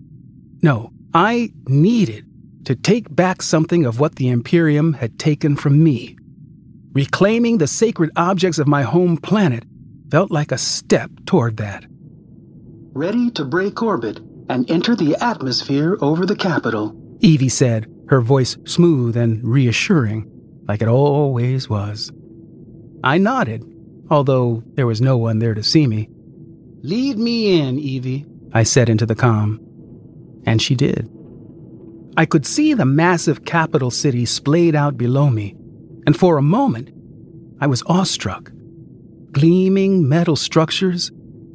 no, 0.67 0.91
I 1.15 1.53
needed 1.69 2.27
to 2.65 2.75
take 2.75 3.15
back 3.15 3.41
something 3.41 3.87
of 3.87 4.01
what 4.01 4.17
the 4.17 4.29
Imperium 4.29 4.95
had 4.95 5.17
taken 5.17 5.55
from 5.55 5.85
me. 5.85 6.17
Reclaiming 6.93 7.59
the 7.59 7.69
sacred 7.69 8.11
objects 8.17 8.59
of 8.59 8.67
my 8.67 8.83
home 8.83 9.17
planet 9.17 9.63
felt 10.11 10.33
like 10.33 10.51
a 10.51 10.59
step 10.59 11.09
toward 11.25 11.59
that. 11.59 11.85
Ready 12.95 13.31
to 13.31 13.45
break 13.45 13.81
orbit 13.81 14.19
and 14.49 14.69
enter 14.69 14.97
the 14.97 15.15
atmosphere 15.23 15.97
over 16.01 16.27
the 16.27 16.35
capital, 16.35 16.93
Evie 17.21 17.49
said, 17.49 17.87
her 18.09 18.21
voice 18.21 18.57
smooth 18.65 19.17
and 19.17 19.45
reassuring, 19.45 20.29
like 20.67 20.83
it 20.83 20.89
always 20.89 21.69
was. 21.69 22.11
I 23.05 23.19
nodded, 23.19 23.63
although 24.11 24.65
there 24.75 24.89
was 24.89 25.01
no 25.01 25.17
one 25.17 25.39
there 25.39 25.55
to 25.55 25.63
see 25.63 25.87
me. 25.87 26.09
Lead 26.83 27.19
me 27.19 27.61
in, 27.61 27.79
Evie, 27.79 28.27
I 28.53 28.65
said 28.65 28.89
into 28.89 29.07
the 29.07 29.15
com. 29.15 29.66
And 30.47 30.63
she 30.63 30.75
did. 30.75 31.11
I 32.17 32.25
could 32.25 32.47
see 32.47 32.73
the 32.73 32.87
massive 32.87 33.45
capital 33.45 33.91
city 33.91 34.25
splayed 34.25 34.75
out 34.75 34.97
below 34.97 35.29
me, 35.29 35.55
and 36.07 36.17
for 36.17 36.39
a 36.39 36.43
moment, 36.43 36.91
I 37.61 37.67
was 37.67 37.83
awestruck. 37.87 38.51
Gleaming 39.33 40.09
metal 40.09 40.37
structures, 40.37 41.11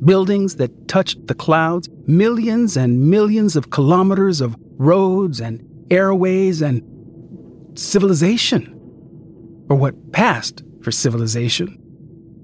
buildings 0.06 0.58
that 0.58 0.88
touched 0.88 1.26
the 1.26 1.34
clouds, 1.34 1.90
millions 2.06 2.78
and 2.78 3.10
millions 3.10 3.56
of 3.56 3.72
kilometers 3.72 4.40
of 4.40 4.56
roads 4.78 5.40
and 5.40 5.64
airways 5.90 6.62
and 6.62 6.84
civilization. 7.76 8.78
Or 9.70 9.76
what 9.78 10.12
passed 10.12 10.64
for 10.84 10.92
civilization, 10.92 11.78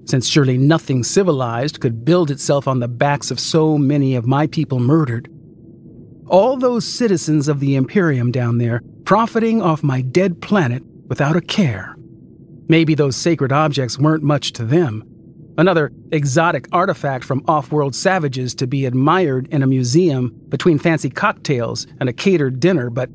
since 0.06 0.28
surely 0.28 0.56
nothing 0.56 1.04
civilized 1.04 1.80
could 1.80 2.04
build 2.04 2.30
itself 2.30 2.66
on 2.66 2.80
the 2.80 2.88
backs 2.88 3.30
of 3.30 3.38
so 3.38 3.78
many 3.78 4.14
of 4.14 4.26
my 4.26 4.46
people 4.46 4.80
murdered. 4.80 5.30
All 6.28 6.56
those 6.56 6.86
citizens 6.86 7.48
of 7.48 7.60
the 7.60 7.74
Imperium 7.74 8.30
down 8.30 8.58
there 8.58 8.82
profiting 9.04 9.62
off 9.62 9.82
my 9.82 10.02
dead 10.02 10.42
planet 10.42 10.82
without 11.06 11.36
a 11.36 11.40
care. 11.40 11.96
Maybe 12.68 12.94
those 12.94 13.16
sacred 13.16 13.50
objects 13.50 13.98
weren't 13.98 14.22
much 14.22 14.52
to 14.52 14.64
them, 14.64 15.04
another 15.56 15.90
exotic 16.12 16.68
artifact 16.70 17.24
from 17.24 17.42
off 17.48 17.72
world 17.72 17.94
savages 17.94 18.54
to 18.56 18.66
be 18.66 18.84
admired 18.84 19.48
in 19.48 19.62
a 19.62 19.66
museum 19.66 20.38
between 20.50 20.78
fancy 20.78 21.08
cocktails 21.08 21.86
and 21.98 22.10
a 22.10 22.12
catered 22.12 22.60
dinner, 22.60 22.90
but 22.90 23.08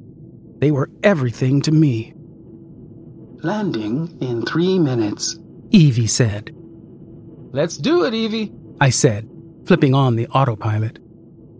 they 0.59 0.71
were 0.71 0.89
everything 1.03 1.61
to 1.61 1.71
me. 1.71 2.13
Landing 3.43 4.17
in 4.21 4.43
three 4.43 4.79
minutes, 4.79 5.37
Evie 5.69 6.07
said. 6.07 6.51
Let's 7.51 7.77
do 7.77 8.05
it, 8.05 8.15
Evie, 8.15 8.51
I 8.81 8.89
said, 8.89 9.29
flipping 9.67 9.93
on 9.93 10.15
the 10.15 10.27
autopilot. 10.29 10.97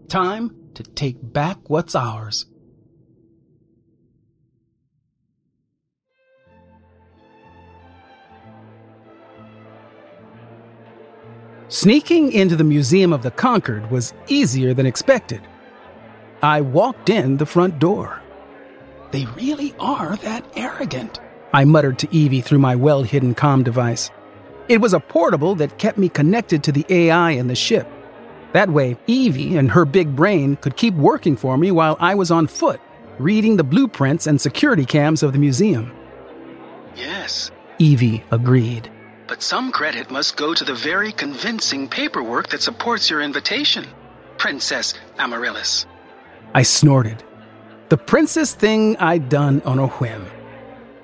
Time 0.09 0.62
to 0.75 0.83
take 0.83 1.17
back 1.21 1.57
what's 1.69 1.95
ours. 1.95 2.45
Sneaking 11.69 12.31
into 12.31 12.55
the 12.55 12.63
Museum 12.63 13.11
of 13.13 13.23
the 13.23 13.31
Conquered 13.31 13.89
was 13.89 14.13
easier 14.27 14.73
than 14.73 14.85
expected. 14.85 15.41
I 16.43 16.61
walked 16.61 17.09
in 17.09 17.37
the 17.37 17.45
front 17.45 17.79
door. 17.79 18.21
They 19.11 19.25
really 19.27 19.73
are 19.79 20.15
that 20.17 20.45
arrogant, 20.55 21.19
I 21.55 21.65
muttered 21.65 21.99
to 21.99 22.15
Evie 22.15 22.41
through 22.41 22.59
my 22.59 22.75
well 22.75 23.03
hidden 23.03 23.35
comm 23.35 23.63
device. 23.63 24.09
It 24.69 24.81
was 24.81 24.93
a 24.93 24.99
portable 24.99 25.53
that 25.55 25.77
kept 25.77 25.99
me 25.99 26.09
connected 26.09 26.63
to 26.63 26.71
the 26.71 26.85
AI 26.89 27.31
in 27.31 27.47
the 27.47 27.55
ship. 27.55 27.87
That 28.53 28.69
way, 28.69 28.97
Evie 29.07 29.57
and 29.57 29.71
her 29.71 29.83
big 29.83 30.15
brain 30.15 30.55
could 30.57 30.77
keep 30.77 30.93
working 30.93 31.35
for 31.35 31.57
me 31.57 31.71
while 31.71 31.97
I 31.99 32.15
was 32.15 32.29
on 32.31 32.47
foot, 32.47 32.79
reading 33.17 33.57
the 33.57 33.63
blueprints 33.63 34.27
and 34.27 34.39
security 34.39 34.85
cams 34.85 35.23
of 35.23 35.33
the 35.33 35.39
museum. 35.39 35.91
Yes, 36.95 37.49
Evie 37.79 38.23
agreed. 38.29 38.89
But 39.27 39.41
some 39.41 39.71
credit 39.71 40.11
must 40.11 40.37
go 40.37 40.53
to 40.53 40.63
the 40.63 40.75
very 40.75 41.11
convincing 41.11 41.89
paperwork 41.89 42.49
that 42.49 42.61
supports 42.61 43.09
your 43.09 43.21
invitation, 43.21 43.87
Princess 44.37 44.93
Amaryllis. 45.17 45.87
I 46.53 46.61
snorted. 46.61 47.23
The 47.89 47.97
princess 47.97 48.53
thing 48.53 48.95
I'd 48.97 49.29
done 49.29 49.63
on 49.65 49.79
a 49.79 49.87
whim. 49.87 50.27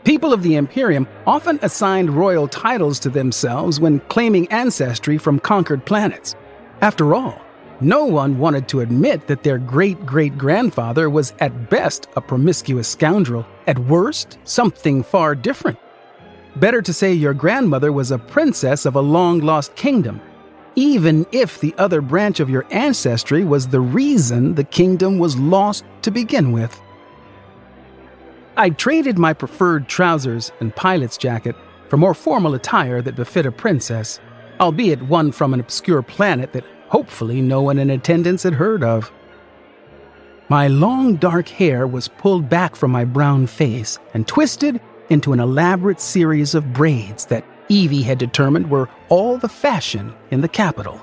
People 0.04 0.34
of 0.34 0.44
the 0.44 0.56
Imperium 0.56 1.08
often 1.26 1.60
assigned 1.64 2.12
royal 2.12 2.48
titles 2.48 3.00
to 3.00 3.10
themselves 3.10 3.80
when 3.80 4.00
claiming 4.02 4.48
ancestry 4.50 5.18
from 5.18 5.40
conquered 5.40 5.86
planets. 5.86 6.36
After 6.82 7.14
all, 7.14 7.42
no 7.82 8.06
one 8.06 8.38
wanted 8.38 8.68
to 8.70 8.80
admit 8.80 9.28
that 9.28 9.44
their 9.44 9.58
great 9.58 10.06
great 10.06 10.38
grandfather 10.38 11.10
was 11.10 11.34
at 11.40 11.70
best 11.70 12.08
a 12.16 12.22
promiscuous 12.22 12.88
scoundrel, 12.88 13.46
at 13.68 13.80
worst, 13.80 14.38
something 14.44 15.04
far 15.04 15.36
different. 15.36 15.78
Better 16.56 16.82
to 16.82 16.94
say 16.94 17.14
your 17.14 17.34
grandmother 17.34 17.92
was 17.92 18.12
a 18.12 18.18
princess 18.18 18.86
of 18.86 18.96
a 18.96 19.02
long 19.02 19.40
lost 19.40 19.76
kingdom, 19.76 20.22
even 20.76 21.26
if 21.32 21.60
the 21.60 21.76
other 21.78 22.02
branch 22.02 22.40
of 22.40 22.50
your 22.50 22.66
ancestry 22.72 23.44
was 23.44 23.68
the 23.68 23.82
reason 23.82 24.56
the 24.56 24.64
kingdom 24.64 25.20
was 25.20 25.38
lost 25.38 25.84
to 26.02 26.12
begin 26.12 26.52
with. 26.52 26.82
I 28.58 28.70
traded 28.70 29.18
my 29.18 29.34
preferred 29.34 29.88
trousers 29.88 30.52
and 30.60 30.76
pilot's 30.76 31.18
jacket 31.18 31.56
for 31.88 31.98
more 31.98 32.14
formal 32.14 32.56
attire 32.56 33.02
that 33.02 33.16
befit 33.16 33.46
a 33.46 33.52
princess, 33.52 34.20
albeit 34.60 35.02
one 35.04 35.32
from 35.32 35.54
an 35.54 35.60
obscure 35.60 36.02
planet 36.02 36.54
that 36.54 36.66
hopefully 36.88 37.42
no 37.42 37.62
one 37.62 37.80
in 37.80 37.90
attendance 37.90 38.44
had 38.44 38.54
heard 38.54 38.84
of. 38.84 39.12
My 40.50 40.68
long 40.68 41.16
dark 41.16 41.48
hair 41.48 41.86
was 41.86 42.08
pulled 42.08 42.50
back 42.50 42.76
from 42.76 42.92
my 42.92 43.06
brown 43.06 43.46
face 43.46 44.00
and 44.14 44.28
twisted 44.28 44.82
into 45.10 45.34
an 45.34 45.40
elaborate 45.40 46.02
series 46.02 46.56
of 46.56 46.74
braids 46.74 47.26
that 47.26 47.46
Evie 47.68 48.02
had 48.02 48.18
determined 48.18 48.70
were 48.70 48.90
all 49.10 49.38
the 49.38 49.50
fashion 49.50 50.14
in 50.32 50.42
the 50.42 50.48
capital. 50.48 51.00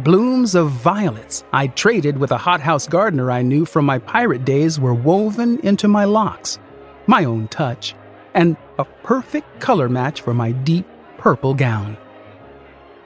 Blooms 0.00 0.54
of 0.54 0.70
violets 0.70 1.44
I 1.52 1.68
traded 1.68 2.18
with 2.18 2.32
a 2.32 2.38
hothouse 2.38 2.86
gardener 2.86 3.30
I 3.30 3.42
knew 3.42 3.64
from 3.64 3.84
my 3.84 3.98
pirate 3.98 4.44
days 4.44 4.78
were 4.78 4.94
woven 4.94 5.58
into 5.60 5.88
my 5.88 6.04
locks, 6.04 6.58
my 7.06 7.24
own 7.24 7.48
touch, 7.48 7.94
and 8.34 8.56
a 8.78 8.84
perfect 8.84 9.60
color 9.60 9.88
match 9.88 10.20
for 10.20 10.34
my 10.34 10.52
deep 10.52 10.86
purple 11.18 11.54
gown. 11.54 11.96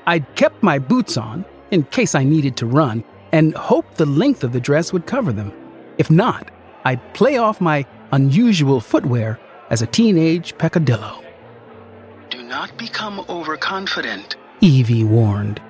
I'd 0.07 0.35
kept 0.37 0.63
my 0.63 0.79
boots 0.79 1.17
on 1.17 1.45
in 1.71 1.83
case 1.85 2.15
I 2.15 2.23
needed 2.23 2.57
to 2.59 2.67
run 2.67 3.03
and 3.33 3.55
hoped 3.55 3.97
the 3.97 4.07
length 4.07 4.45
of 4.45 4.53
the 4.53 4.61
dress 4.61 4.93
would 4.93 5.07
cover 5.07 5.33
them. 5.33 5.53
If 5.99 6.11
not, 6.11 6.51
I'd 6.85 7.15
play 7.15 7.39
off 7.39 7.61
my 7.61 7.85
unusual 8.13 8.81
footwear 8.81 9.41
as 9.71 9.83
a 9.83 9.87
teenage 9.87 10.57
peccadillo. 10.59 11.25
Do 12.31 12.43
not 12.43 12.77
become 12.79 13.25
overconfident, 13.29 14.37
Evie 14.61 15.05
warned. 15.05 15.61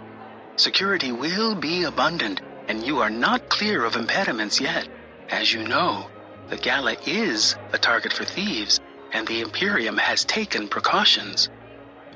Security 0.56 1.12
will 1.12 1.54
be 1.54 1.84
abundant, 1.84 2.40
and 2.68 2.86
you 2.86 3.00
are 3.00 3.10
not 3.10 3.48
clear 3.48 3.84
of 3.84 3.96
impediments 3.96 4.60
yet. 4.60 4.86
As 5.30 5.52
you 5.52 5.66
know, 5.66 6.08
the 6.48 6.56
gala 6.56 6.96
is 7.06 7.56
a 7.72 7.78
target 7.78 8.12
for 8.12 8.24
thieves, 8.24 8.80
and 9.12 9.26
the 9.26 9.40
Imperium 9.40 9.96
has 9.96 10.24
taken 10.24 10.68
precautions. 10.68 11.48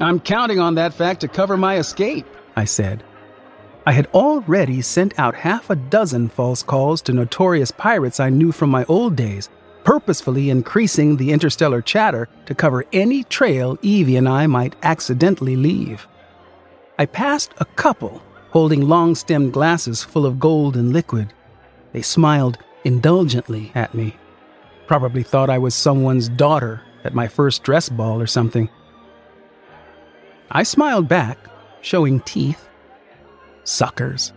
I'm 0.01 0.19
counting 0.19 0.59
on 0.59 0.77
that 0.77 0.95
fact 0.95 1.21
to 1.21 1.29
cover 1.29 1.59
my 1.59 1.77
escape, 1.77 2.27
I 2.57 2.65
said. 2.65 3.05
I 3.87 3.93
had 3.93 4.07
already 4.15 4.81
sent 4.81 5.19
out 5.19 5.35
half 5.35 5.69
a 5.69 5.77
dozen 5.77 6.29
false 6.29 6.63
calls 6.63 7.03
to 7.03 7.13
notorious 7.13 7.71
pirates 7.71 8.19
I 8.19 8.31
knew 8.31 8.51
from 8.51 8.71
my 8.71 8.85
old 8.85 9.15
days, 9.15 9.51
purposefully 9.85 10.49
increasing 10.49 11.17
the 11.17 11.33
interstellar 11.33 11.83
chatter 11.83 12.29
to 12.47 12.55
cover 12.55 12.85
any 12.93 13.25
trail 13.25 13.79
Evie 13.83 14.17
and 14.17 14.29
I 14.29 14.47
might 14.47 14.75
accidentally 14.83 15.57
leave. 15.57 16.07
I 16.99 17.07
passed 17.07 17.53
a 17.59 17.65
couple 17.65 18.23
holding 18.51 18.89
long 18.89 19.15
stemmed 19.15 19.53
glasses 19.53 20.03
full 20.03 20.27
of 20.27 20.41
gold 20.41 20.77
and 20.77 20.93
liquid. 20.93 21.33
They 21.93 22.03
smiled 22.03 22.59
indulgently 22.85 23.71
at 23.75 23.95
me. 23.95 24.17
Probably 24.87 25.23
thought 25.23 25.51
I 25.51 25.59
was 25.59 25.75
someone's 25.75 26.29
daughter 26.29 26.83
at 27.05 27.15
my 27.15 27.29
first 27.29 27.63
dress 27.63 27.89
ball 27.89 28.21
or 28.21 28.27
something. 28.27 28.69
I 30.51 30.65
smiled 30.65 31.09
back, 31.09 31.39
showing 31.81 32.21
teeth. 32.21 32.69
Suckers. 33.65 34.33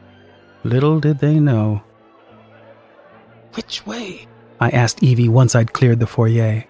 Little 0.64 1.00
did 1.00 1.20
they 1.20 1.40
know. 1.40 1.82
Which 3.54 3.86
way? 3.86 4.28
I 4.60 4.70
asked 4.70 5.02
Evie 5.02 5.30
once 5.30 5.56
I'd 5.56 5.74
cleared 5.74 6.00
the 6.00 6.08
foyer. 6.08 6.66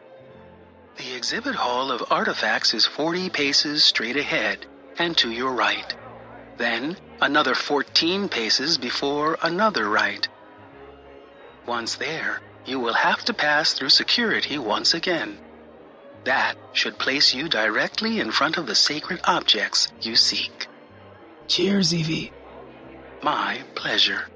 The 0.98 1.16
exhibit 1.16 1.56
hall 1.56 1.92
of 1.92 2.12
artifacts 2.12 2.74
is 2.74 2.86
40 2.86 3.30
paces 3.30 3.84
straight 3.84 4.16
ahead 4.16 4.66
and 4.98 5.18
to 5.18 5.32
your 5.32 5.52
right. 5.52 5.94
Then 6.58 6.98
another 7.22 7.56
14 7.56 8.30
paces 8.30 8.78
before 8.78 9.38
another 9.42 9.90
right. 9.90 10.28
Once 11.66 11.96
there, 11.96 12.42
you 12.66 12.80
will 12.80 12.94
have 12.94 13.24
to 13.26 13.34
pass 13.34 13.74
through 13.74 13.90
security 13.90 14.58
once 14.58 14.94
again. 14.94 15.38
That 16.26 16.56
should 16.72 16.98
place 16.98 17.34
you 17.34 17.50
directly 17.50 18.20
in 18.20 18.32
front 18.32 18.58
of 18.58 18.66
the 18.66 18.76
sacred 18.76 19.20
objects 19.26 19.92
you 20.02 20.16
seek. 20.16 20.68
Cheers, 21.48 21.94
Evie. 21.94 22.32
My 23.22 23.62
pleasure. 23.76 24.28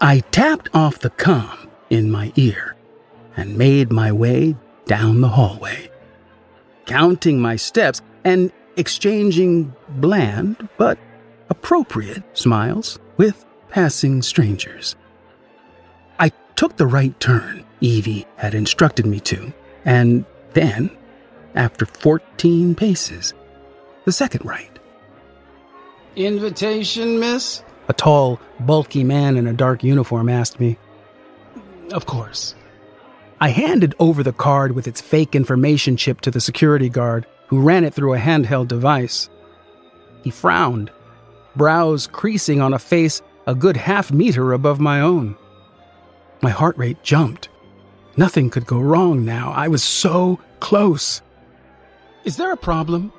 I 0.00 0.20
tapped 0.20 0.68
off 0.74 0.98
the 0.98 1.10
com 1.10 1.70
in 1.90 2.10
my 2.10 2.32
ear 2.36 2.76
and 3.36 3.56
made 3.56 3.92
my 3.92 4.10
way 4.10 4.56
down 4.86 5.20
the 5.20 5.28
hallway, 5.28 5.90
counting 6.86 7.40
my 7.40 7.56
steps 7.56 8.02
and 8.24 8.50
exchanging 8.76 9.74
bland 9.88 10.68
but 10.76 10.98
appropriate 11.48 12.22
smiles 12.36 12.98
with 13.16 13.44
passing 13.70 14.22
strangers. 14.22 14.96
I 16.18 16.32
took 16.56 16.76
the 16.76 16.86
right 16.86 17.18
turn 17.20 17.64
Evie 17.80 18.26
had 18.36 18.54
instructed 18.54 19.06
me 19.06 19.18
to, 19.20 19.52
and 19.84 20.24
then, 20.54 20.90
after 21.54 21.86
14 21.86 22.74
paces, 22.74 23.34
the 24.04 24.12
second 24.12 24.44
right. 24.44 24.78
Invitation, 26.16 27.20
miss? 27.20 27.62
A 27.88 27.92
tall, 27.92 28.40
bulky 28.60 29.04
man 29.04 29.36
in 29.36 29.46
a 29.46 29.52
dark 29.52 29.82
uniform 29.82 30.28
asked 30.28 30.60
me. 30.60 30.78
Of 31.92 32.06
course. 32.06 32.54
I 33.40 33.48
handed 33.48 33.94
over 33.98 34.22
the 34.22 34.32
card 34.32 34.72
with 34.72 34.86
its 34.86 35.00
fake 35.00 35.34
information 35.34 35.96
chip 35.96 36.20
to 36.22 36.30
the 36.30 36.40
security 36.40 36.88
guard, 36.88 37.26
who 37.48 37.60
ran 37.60 37.84
it 37.84 37.92
through 37.92 38.14
a 38.14 38.18
handheld 38.18 38.68
device. 38.68 39.28
He 40.22 40.30
frowned, 40.30 40.90
brows 41.56 42.06
creasing 42.06 42.60
on 42.60 42.72
a 42.72 42.78
face 42.78 43.20
a 43.46 43.54
good 43.54 43.76
half 43.76 44.12
meter 44.12 44.52
above 44.52 44.80
my 44.80 45.00
own. 45.00 45.36
My 46.40 46.50
heart 46.50 46.78
rate 46.78 47.02
jumped. 47.02 47.48
Nothing 48.16 48.50
could 48.50 48.66
go 48.66 48.78
wrong 48.80 49.24
now. 49.24 49.52
I 49.52 49.68
was 49.68 49.82
so 49.82 50.38
close. 50.60 51.22
Is 52.24 52.36
there 52.36 52.52
a 52.52 52.56
problem? 52.56 53.12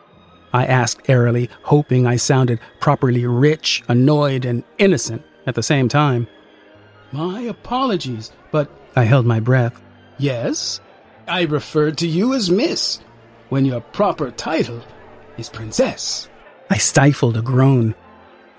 I 0.53 0.65
asked 0.65 1.09
airily, 1.09 1.49
hoping 1.63 2.05
I 2.05 2.15
sounded 2.15 2.59
properly 2.79 3.25
rich, 3.25 3.81
annoyed, 3.87 4.45
and 4.45 4.63
innocent 4.77 5.23
at 5.47 5.55
the 5.55 5.63
same 5.63 5.89
time. 5.89 6.27
My 7.11 7.41
apologies, 7.41 8.31
but 8.51 8.69
I 8.95 9.03
held 9.03 9.25
my 9.25 9.39
breath. 9.39 9.81
yes, 10.19 10.79
I 11.27 11.43
referred 11.43 11.97
to 11.99 12.07
you 12.07 12.33
as 12.33 12.51
Miss, 12.51 12.99
when 13.49 13.65
your 13.65 13.81
proper 13.81 14.29
title 14.29 14.81
is 15.37 15.49
Princess. 15.49 16.29
I 16.69 16.77
stifled 16.77 17.37
a 17.37 17.41
groan. 17.41 17.95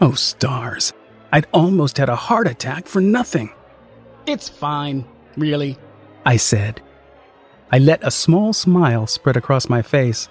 Oh, 0.00 0.12
stars. 0.14 0.92
I'd 1.32 1.46
almost 1.52 1.98
had 1.98 2.08
a 2.08 2.16
heart 2.16 2.46
attack 2.48 2.86
for 2.86 3.00
nothing, 3.00 3.52
It's 4.26 4.48
fine, 4.48 5.04
really. 5.36 5.76
I 6.24 6.36
said. 6.36 6.80
I 7.70 7.78
let 7.78 8.04
a 8.04 8.10
small 8.10 8.52
smile 8.52 9.06
spread 9.06 9.36
across 9.36 9.68
my 9.68 9.82
face. 9.82 10.28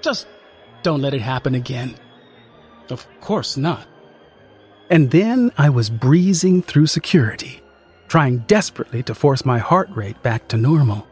Just 0.00 0.26
don't 0.82 1.00
let 1.00 1.14
it 1.14 1.22
happen 1.22 1.54
again. 1.54 1.96
Of 2.90 3.06
course 3.20 3.56
not. 3.56 3.86
And 4.90 5.10
then 5.10 5.52
I 5.58 5.68
was 5.68 5.90
breezing 5.90 6.62
through 6.62 6.86
security, 6.86 7.62
trying 8.08 8.38
desperately 8.46 9.02
to 9.04 9.14
force 9.14 9.44
my 9.44 9.58
heart 9.58 9.90
rate 9.90 10.22
back 10.22 10.48
to 10.48 10.56
normal. 10.56 11.06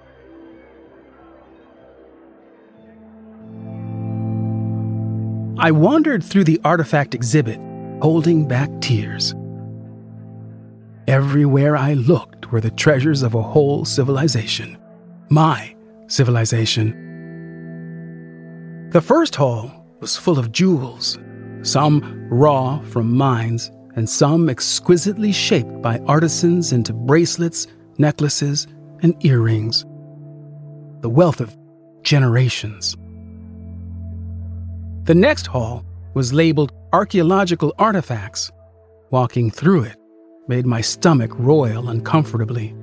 I 5.58 5.70
wandered 5.70 6.22
through 6.22 6.44
the 6.44 6.60
artifact 6.64 7.14
exhibit, 7.14 7.58
holding 8.02 8.46
back 8.46 8.70
tears. 8.80 9.34
Everywhere 11.06 11.76
I 11.76 11.94
looked 11.94 12.35
were 12.50 12.60
the 12.60 12.70
treasures 12.70 13.22
of 13.22 13.34
a 13.34 13.42
whole 13.42 13.84
civilization. 13.84 14.78
My 15.30 15.74
civilization. 16.08 16.90
The 18.90 19.00
first 19.00 19.34
hall 19.34 19.70
was 20.00 20.16
full 20.16 20.38
of 20.38 20.52
jewels, 20.52 21.18
some 21.62 22.28
raw 22.30 22.80
from 22.80 23.16
mines, 23.16 23.70
and 23.96 24.08
some 24.08 24.48
exquisitely 24.48 25.32
shaped 25.32 25.82
by 25.82 25.98
artisans 26.00 26.72
into 26.72 26.92
bracelets, 26.92 27.66
necklaces, 27.98 28.66
and 29.02 29.14
earrings. 29.24 29.84
The 31.00 31.10
wealth 31.10 31.40
of 31.40 31.56
generations. 32.02 32.96
The 35.04 35.14
next 35.14 35.46
hall 35.46 35.84
was 36.14 36.32
labeled 36.32 36.72
Archaeological 36.92 37.74
Artifacts. 37.78 38.50
Walking 39.10 39.50
through 39.50 39.84
it 39.84 39.96
made 40.48 40.66
my 40.66 40.80
stomach 40.80 41.30
roil 41.34 41.88
uncomfortably. 41.88 42.74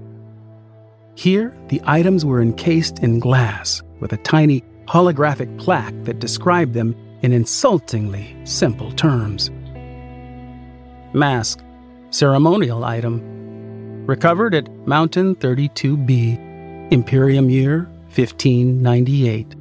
Here, 1.16 1.56
the 1.68 1.82
items 1.86 2.26
were 2.26 2.42
encased 2.42 3.00
in 3.00 3.20
glass 3.20 3.82
with 4.00 4.14
a 4.14 4.18
tiny 4.18 4.64
holographic 4.88 5.58
plaque 5.58 5.94
that 6.04 6.20
described 6.20 6.74
them 6.74 6.96
in 7.22 7.32
insultingly 7.32 8.36
simple 8.44 8.92
terms. 8.94 9.50
Mask, 11.14 11.64
ceremonial 12.10 12.84
item, 12.84 13.22
recovered 14.06 14.54
at 14.54 14.70
Mountain 14.88 15.36
32B, 15.36 16.92
Imperium 16.92 17.50
year 17.50 17.84
1598. 18.16 19.56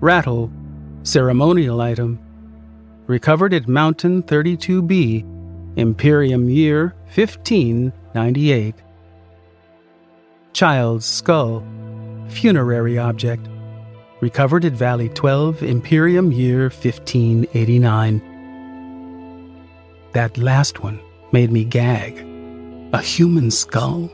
Rattle, 0.00 0.50
ceremonial 1.02 1.80
item, 1.80 2.20
recovered 3.06 3.52
at 3.52 3.66
Mountain 3.66 4.22
32B, 4.22 5.37
Imperium 5.78 6.50
year 6.50 6.92
1598. 7.14 8.74
Child's 10.52 11.06
skull, 11.06 11.62
funerary 12.26 12.98
object, 12.98 13.46
recovered 14.20 14.64
at 14.64 14.72
Valley 14.72 15.08
12, 15.10 15.62
Imperium 15.62 16.32
year 16.32 16.62
1589. 16.62 18.20
That 20.14 20.36
last 20.36 20.82
one 20.82 20.98
made 21.30 21.52
me 21.52 21.64
gag. 21.64 22.26
A 22.92 23.00
human 23.00 23.52
skull? 23.52 24.10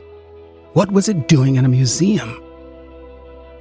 What 0.73 0.91
was 0.91 1.09
it 1.09 1.27
doing 1.27 1.55
in 1.55 1.65
a 1.65 1.69
museum? 1.69 2.29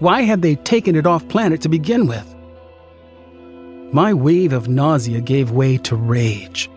Why 0.00 0.20
had 0.20 0.42
they 0.42 0.56
taken 0.56 0.94
it 0.94 1.06
off 1.06 1.26
planet 1.28 1.62
to 1.62 1.70
begin 1.70 2.06
with? 2.06 2.34
My 3.94 4.12
wave 4.12 4.52
of 4.52 4.68
nausea 4.68 5.22
gave 5.22 5.52
way 5.52 5.78
to 5.78 5.96
rage. 5.96 6.68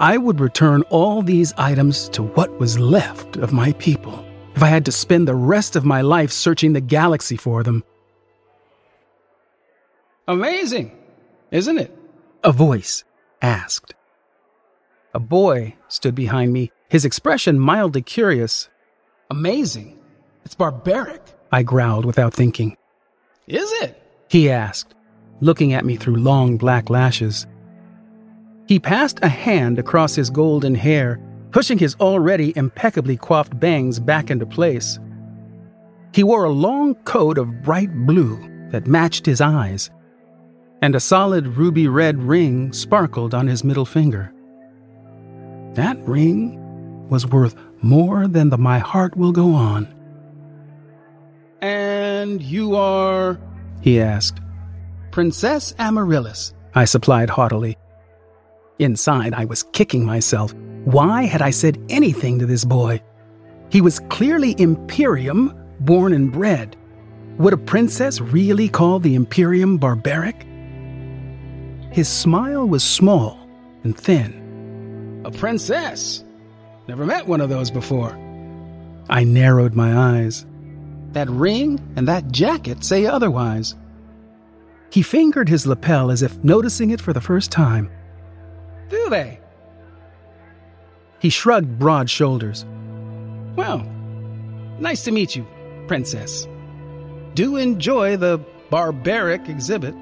I 0.00 0.16
would 0.16 0.38
return 0.38 0.82
all 0.90 1.22
these 1.22 1.52
items 1.54 2.08
to 2.10 2.22
what 2.22 2.60
was 2.60 2.78
left 2.78 3.36
of 3.36 3.52
my 3.52 3.72
people 3.74 4.24
if 4.54 4.62
I 4.62 4.68
had 4.68 4.84
to 4.84 4.92
spend 4.92 5.26
the 5.26 5.34
rest 5.34 5.74
of 5.74 5.84
my 5.84 6.02
life 6.02 6.30
searching 6.30 6.72
the 6.72 6.80
galaxy 6.80 7.36
for 7.36 7.62
them. 7.62 7.82
Amazing, 10.28 10.96
isn't 11.50 11.78
it? 11.78 11.96
A 12.44 12.52
voice 12.52 13.02
asked. 13.42 13.94
A 15.14 15.18
boy 15.18 15.74
stood 15.88 16.14
behind 16.14 16.52
me, 16.52 16.70
his 16.88 17.04
expression 17.04 17.58
mildly 17.58 18.02
curious. 18.02 18.68
Amazing. 19.30 19.98
It's 20.44 20.54
barbaric. 20.54 21.22
I 21.50 21.62
growled 21.62 22.04
without 22.04 22.34
thinking. 22.34 22.76
Is 23.46 23.70
it? 23.82 24.00
He 24.28 24.50
asked, 24.50 24.94
looking 25.40 25.72
at 25.72 25.84
me 25.84 25.96
through 25.96 26.16
long 26.16 26.56
black 26.56 26.88
lashes. 26.88 27.46
He 28.68 28.78
passed 28.78 29.18
a 29.22 29.28
hand 29.28 29.78
across 29.78 30.14
his 30.14 30.28
golden 30.28 30.74
hair, 30.74 31.18
pushing 31.52 31.78
his 31.78 31.94
already 31.96 32.52
impeccably 32.54 33.16
coiffed 33.16 33.58
bangs 33.58 33.98
back 33.98 34.30
into 34.30 34.44
place. 34.44 34.98
He 36.12 36.22
wore 36.22 36.44
a 36.44 36.50
long 36.50 36.94
coat 37.06 37.38
of 37.38 37.62
bright 37.62 37.90
blue 38.06 38.38
that 38.70 38.86
matched 38.86 39.24
his 39.24 39.40
eyes, 39.40 39.90
and 40.82 40.94
a 40.94 41.00
solid 41.00 41.46
ruby 41.46 41.88
red 41.88 42.22
ring 42.22 42.70
sparkled 42.74 43.32
on 43.32 43.46
his 43.46 43.64
middle 43.64 43.86
finger. 43.86 44.32
That 45.72 45.98
ring 46.06 47.08
was 47.08 47.26
worth 47.26 47.56
more 47.80 48.28
than 48.28 48.50
the 48.50 48.58
my 48.58 48.78
heart 48.78 49.16
will 49.16 49.32
go 49.32 49.54
on, 49.54 49.88
And 51.62 52.42
you 52.42 52.76
are 52.76 53.40
he 53.80 53.98
asked. 53.98 54.40
Princess 55.10 55.74
Amaryllis. 55.78 56.52
I 56.74 56.84
supplied 56.84 57.30
haughtily. 57.30 57.78
Inside, 58.78 59.34
I 59.34 59.44
was 59.44 59.64
kicking 59.64 60.04
myself. 60.04 60.54
Why 60.84 61.22
had 61.24 61.42
I 61.42 61.50
said 61.50 61.78
anything 61.88 62.38
to 62.38 62.46
this 62.46 62.64
boy? 62.64 63.02
He 63.70 63.80
was 63.80 64.00
clearly 64.08 64.54
Imperium, 64.58 65.52
born 65.80 66.12
and 66.12 66.32
bred. 66.32 66.76
Would 67.38 67.52
a 67.52 67.58
princess 67.58 68.20
really 68.20 68.68
call 68.68 69.00
the 69.00 69.14
Imperium 69.14 69.78
barbaric? 69.78 70.46
His 71.92 72.08
smile 72.08 72.68
was 72.68 72.84
small 72.84 73.38
and 73.82 73.96
thin. 73.96 75.22
A 75.24 75.30
princess? 75.30 76.24
Never 76.86 77.04
met 77.04 77.26
one 77.26 77.40
of 77.40 77.48
those 77.48 77.70
before. 77.70 78.12
I 79.10 79.24
narrowed 79.24 79.74
my 79.74 80.18
eyes. 80.18 80.46
That 81.12 81.28
ring 81.28 81.80
and 81.96 82.06
that 82.06 82.30
jacket 82.30 82.84
say 82.84 83.06
otherwise. 83.06 83.74
He 84.90 85.02
fingered 85.02 85.48
his 85.48 85.66
lapel 85.66 86.10
as 86.10 86.22
if 86.22 86.42
noticing 86.44 86.90
it 86.90 87.00
for 87.00 87.12
the 87.12 87.20
first 87.20 87.50
time. 87.50 87.90
Do 88.88 89.08
they? 89.10 89.40
He 91.18 91.30
shrugged 91.30 91.78
broad 91.78 92.08
shoulders. 92.08 92.64
Well, 93.56 93.78
nice 94.78 95.02
to 95.04 95.10
meet 95.10 95.34
you, 95.34 95.46
Princess. 95.86 96.46
Do 97.34 97.56
enjoy 97.56 98.16
the 98.16 98.38
barbaric 98.70 99.48
exhibit. 99.48 99.94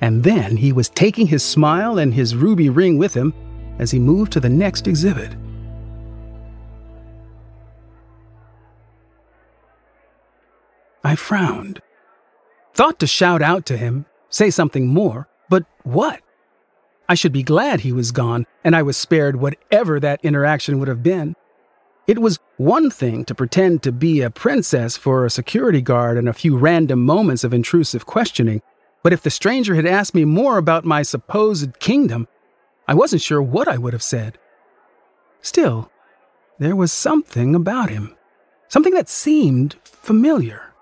And 0.00 0.22
then 0.22 0.56
he 0.56 0.72
was 0.72 0.88
taking 0.88 1.26
his 1.26 1.44
smile 1.44 1.98
and 1.98 2.14
his 2.14 2.34
ruby 2.36 2.68
ring 2.68 2.98
with 2.98 3.14
him 3.14 3.34
as 3.78 3.90
he 3.90 3.98
moved 3.98 4.32
to 4.32 4.40
the 4.40 4.48
next 4.48 4.86
exhibit. 4.86 5.34
I 11.04 11.14
frowned. 11.14 11.80
Thought 12.74 12.98
to 13.00 13.06
shout 13.06 13.40
out 13.40 13.66
to 13.66 13.76
him, 13.76 14.04
say 14.30 14.50
something 14.50 14.86
more, 14.86 15.28
but 15.48 15.64
what? 15.82 16.20
I 17.08 17.14
should 17.14 17.32
be 17.32 17.42
glad 17.42 17.80
he 17.80 17.92
was 17.92 18.12
gone 18.12 18.46
and 18.62 18.76
I 18.76 18.82
was 18.82 18.96
spared 18.96 19.36
whatever 19.36 19.98
that 19.98 20.24
interaction 20.24 20.78
would 20.78 20.88
have 20.88 21.02
been. 21.02 21.34
It 22.06 22.20
was 22.20 22.38
one 22.56 22.90
thing 22.90 23.24
to 23.26 23.34
pretend 23.34 23.82
to 23.82 23.92
be 23.92 24.22
a 24.22 24.30
princess 24.30 24.96
for 24.96 25.24
a 25.24 25.30
security 25.30 25.82
guard 25.82 26.16
and 26.16 26.28
a 26.28 26.32
few 26.32 26.56
random 26.56 27.04
moments 27.04 27.44
of 27.44 27.52
intrusive 27.52 28.06
questioning, 28.06 28.62
but 29.02 29.12
if 29.12 29.22
the 29.22 29.30
stranger 29.30 29.74
had 29.74 29.86
asked 29.86 30.14
me 30.14 30.24
more 30.24 30.58
about 30.58 30.84
my 30.84 31.02
supposed 31.02 31.78
kingdom, 31.80 32.26
I 32.86 32.94
wasn't 32.94 33.22
sure 33.22 33.42
what 33.42 33.68
I 33.68 33.76
would 33.76 33.92
have 33.92 34.02
said. 34.02 34.38
Still, 35.42 35.90
there 36.58 36.74
was 36.74 36.92
something 36.92 37.54
about 37.54 37.90
him, 37.90 38.16
something 38.68 38.94
that 38.94 39.08
seemed 39.08 39.76
familiar. 39.84 40.72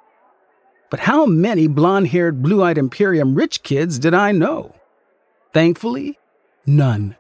But 0.90 1.00
how 1.00 1.26
many 1.26 1.66
blond 1.66 2.08
haired, 2.08 2.42
blue 2.42 2.62
eyed 2.62 2.78
Imperium 2.78 3.34
rich 3.34 3.62
kids 3.62 3.98
did 3.98 4.14
I 4.14 4.32
know? 4.32 4.76
Thankfully, 5.56 6.18
none. 6.66 7.16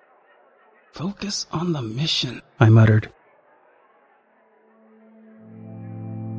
Focus 0.92 1.46
on 1.52 1.72
the 1.72 1.80
mission, 1.80 2.42
I 2.60 2.68
muttered. 2.68 3.10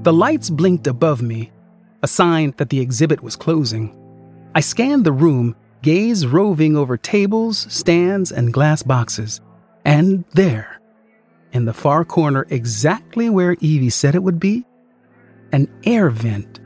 The 0.03 0.13
lights 0.13 0.51
blinked 0.51 0.85
above 0.85 1.23
me, 1.23 1.51
a 2.03 2.07
sign 2.07 2.53
that 2.57 2.69
the 2.69 2.81
exhibit 2.81 3.23
was 3.23 3.35
closing. 3.35 3.97
I 4.53 4.59
scanned 4.59 5.05
the 5.05 5.11
room, 5.11 5.55
gaze 5.81 6.27
roving 6.27 6.77
over 6.77 6.97
tables, 6.97 7.65
stands, 7.73 8.31
and 8.31 8.53
glass 8.53 8.83
boxes. 8.83 9.41
And 9.83 10.23
there, 10.33 10.79
in 11.51 11.65
the 11.65 11.73
far 11.73 12.05
corner, 12.05 12.45
exactly 12.51 13.27
where 13.31 13.57
Evie 13.59 13.89
said 13.89 14.13
it 14.13 14.21
would 14.21 14.39
be, 14.39 14.67
an 15.51 15.67
air 15.83 16.11
vent 16.11 16.59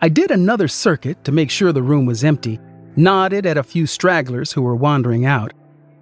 I 0.00 0.08
did 0.08 0.30
another 0.30 0.68
circuit 0.68 1.24
to 1.24 1.32
make 1.32 1.50
sure 1.50 1.72
the 1.72 1.82
room 1.82 2.06
was 2.06 2.22
empty, 2.22 2.60
nodded 2.98 3.46
at 3.46 3.56
a 3.56 3.62
few 3.62 3.86
stragglers 3.86 4.52
who 4.52 4.62
were 4.62 4.76
wandering 4.76 5.24
out, 5.24 5.54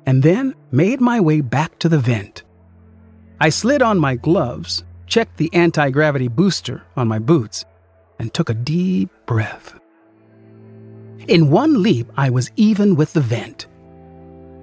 and 0.06 0.22
then 0.22 0.54
made 0.72 1.00
my 1.00 1.20
way 1.20 1.40
back 1.40 1.78
to 1.78 1.88
the 1.88 1.98
vent. 1.98 2.42
I 3.40 3.50
slid 3.50 3.82
on 3.82 3.98
my 3.98 4.16
gloves, 4.16 4.82
checked 5.06 5.36
the 5.36 5.52
anti 5.52 5.90
gravity 5.90 6.28
booster 6.28 6.82
on 6.96 7.06
my 7.06 7.18
boots, 7.18 7.64
and 8.18 8.32
took 8.32 8.48
a 8.48 8.54
deep 8.54 9.10
breath. 9.26 9.78
In 11.28 11.50
one 11.50 11.82
leap, 11.82 12.10
I 12.16 12.30
was 12.30 12.50
even 12.56 12.96
with 12.96 13.12
the 13.12 13.20
vent. 13.20 13.66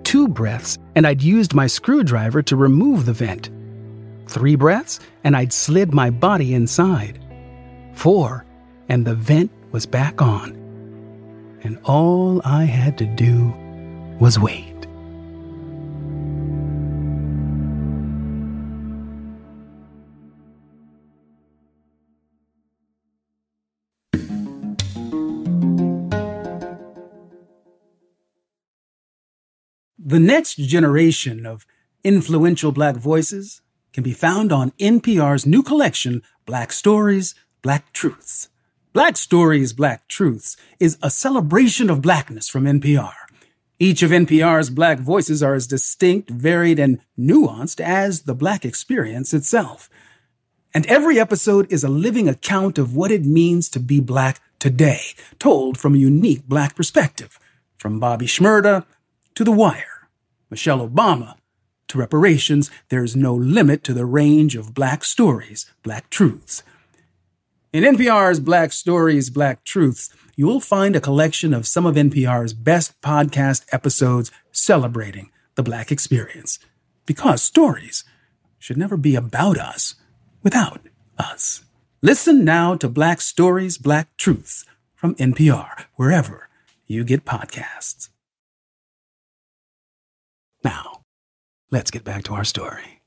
Two 0.03 0.27
breaths, 0.27 0.77
and 0.95 1.05
I'd 1.05 1.21
used 1.21 1.53
my 1.53 1.67
screwdriver 1.67 2.41
to 2.43 2.55
remove 2.55 3.05
the 3.05 3.13
vent. 3.13 3.49
Three 4.27 4.55
breaths, 4.55 4.99
and 5.23 5.35
I'd 5.35 5.53
slid 5.53 5.93
my 5.93 6.09
body 6.09 6.53
inside. 6.53 7.19
Four, 7.93 8.45
and 8.89 9.05
the 9.05 9.15
vent 9.15 9.51
was 9.71 9.85
back 9.85 10.21
on. 10.21 10.62
And 11.63 11.79
all 11.85 12.41
I 12.43 12.65
had 12.65 12.97
to 12.97 13.05
do 13.05 13.53
was 14.19 14.37
wait. 14.37 14.73
The 30.05 30.19
next 30.19 30.57
generation 30.57 31.45
of 31.45 31.65
influential 32.03 32.71
Black 32.71 32.97
voices 32.97 33.61
can 33.93 34.03
be 34.03 34.11
found 34.11 34.51
on 34.51 34.71
NPR's 34.71 35.45
new 35.45 35.63
collection, 35.63 36.21
Black 36.45 36.71
Stories, 36.73 37.33
Black 37.61 37.93
Truths. 37.93 38.49
Black 38.93 39.17
Stories, 39.17 39.73
Black 39.73 40.07
Truths 40.07 40.55
is 40.79 40.99
a 41.01 41.09
celebration 41.09 41.89
of 41.89 42.03
blackness 42.03 42.47
from 42.47 42.65
NPR. 42.65 43.15
Each 43.79 44.03
of 44.03 44.11
NPR's 44.11 44.69
black 44.69 44.99
voices 44.99 45.41
are 45.41 45.55
as 45.55 45.65
distinct, 45.65 46.29
varied, 46.29 46.77
and 46.77 46.99
nuanced 47.17 47.79
as 47.79 48.21
the 48.21 48.35
black 48.35 48.63
experience 48.63 49.33
itself. 49.33 49.89
And 50.75 50.85
every 50.85 51.19
episode 51.19 51.73
is 51.73 51.83
a 51.83 51.89
living 51.89 52.29
account 52.29 52.77
of 52.77 52.95
what 52.95 53.09
it 53.09 53.25
means 53.25 53.67
to 53.69 53.79
be 53.79 53.99
black 53.99 54.39
today, 54.59 55.01
told 55.39 55.79
from 55.79 55.95
a 55.95 55.97
unique 55.97 56.47
black 56.47 56.75
perspective. 56.75 57.39
From 57.77 57.99
Bobby 57.99 58.27
Shmurda 58.27 58.85
to 59.33 59.43
The 59.43 59.51
Wire, 59.51 60.07
Michelle 60.51 60.87
Obama 60.87 61.33
to 61.87 61.97
reparations, 61.97 62.69
there's 62.89 63.15
no 63.15 63.33
limit 63.33 63.83
to 63.85 63.93
the 63.93 64.05
range 64.05 64.55
of 64.55 64.75
black 64.75 65.03
stories, 65.03 65.65
black 65.81 66.11
truths. 66.11 66.61
In 67.73 67.83
NPR's 67.83 68.39
Black 68.39 68.71
Stories, 68.71 69.31
Black 69.31 69.63
Truths, 69.63 70.11
you 70.35 70.45
will 70.45 70.59
find 70.59 70.95
a 70.95 71.01
collection 71.01 71.55
of 71.55 71.65
some 71.65 71.87
of 71.87 71.95
NPR's 71.95 72.53
best 72.53 73.01
podcast 73.01 73.65
episodes 73.71 74.29
celebrating 74.51 75.31
the 75.55 75.63
Black 75.63 75.91
experience. 75.91 76.59
Because 77.07 77.41
stories 77.41 78.03
should 78.59 78.77
never 78.77 78.95
be 78.95 79.15
about 79.15 79.57
us 79.57 79.95
without 80.43 80.81
us. 81.17 81.63
Listen 82.03 82.45
now 82.45 82.75
to 82.75 82.87
Black 82.87 83.21
Stories, 83.21 83.79
Black 83.79 84.15
Truths 84.17 84.65
from 84.93 85.15
NPR, 85.15 85.85
wherever 85.95 86.49
you 86.85 87.03
get 87.03 87.25
podcasts. 87.25 88.09
Now, 90.63 91.01
let's 91.71 91.89
get 91.89 92.03
back 92.03 92.23
to 92.25 92.35
our 92.35 92.43
story. 92.43 93.01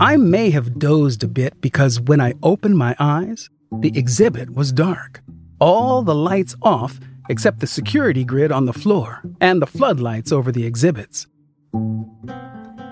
I 0.00 0.16
may 0.16 0.48
have 0.48 0.78
dozed 0.78 1.22
a 1.22 1.28
bit 1.28 1.60
because 1.60 2.00
when 2.00 2.22
I 2.22 2.32
opened 2.42 2.78
my 2.78 2.96
eyes, 2.98 3.50
the 3.70 3.92
exhibit 3.94 4.54
was 4.54 4.72
dark. 4.72 5.20
All 5.60 6.00
the 6.00 6.14
lights 6.14 6.56
off 6.62 6.98
except 7.28 7.60
the 7.60 7.66
security 7.66 8.24
grid 8.24 8.50
on 8.50 8.64
the 8.64 8.72
floor 8.72 9.20
and 9.42 9.60
the 9.60 9.66
floodlights 9.66 10.32
over 10.32 10.50
the 10.50 10.64
exhibits. 10.64 11.26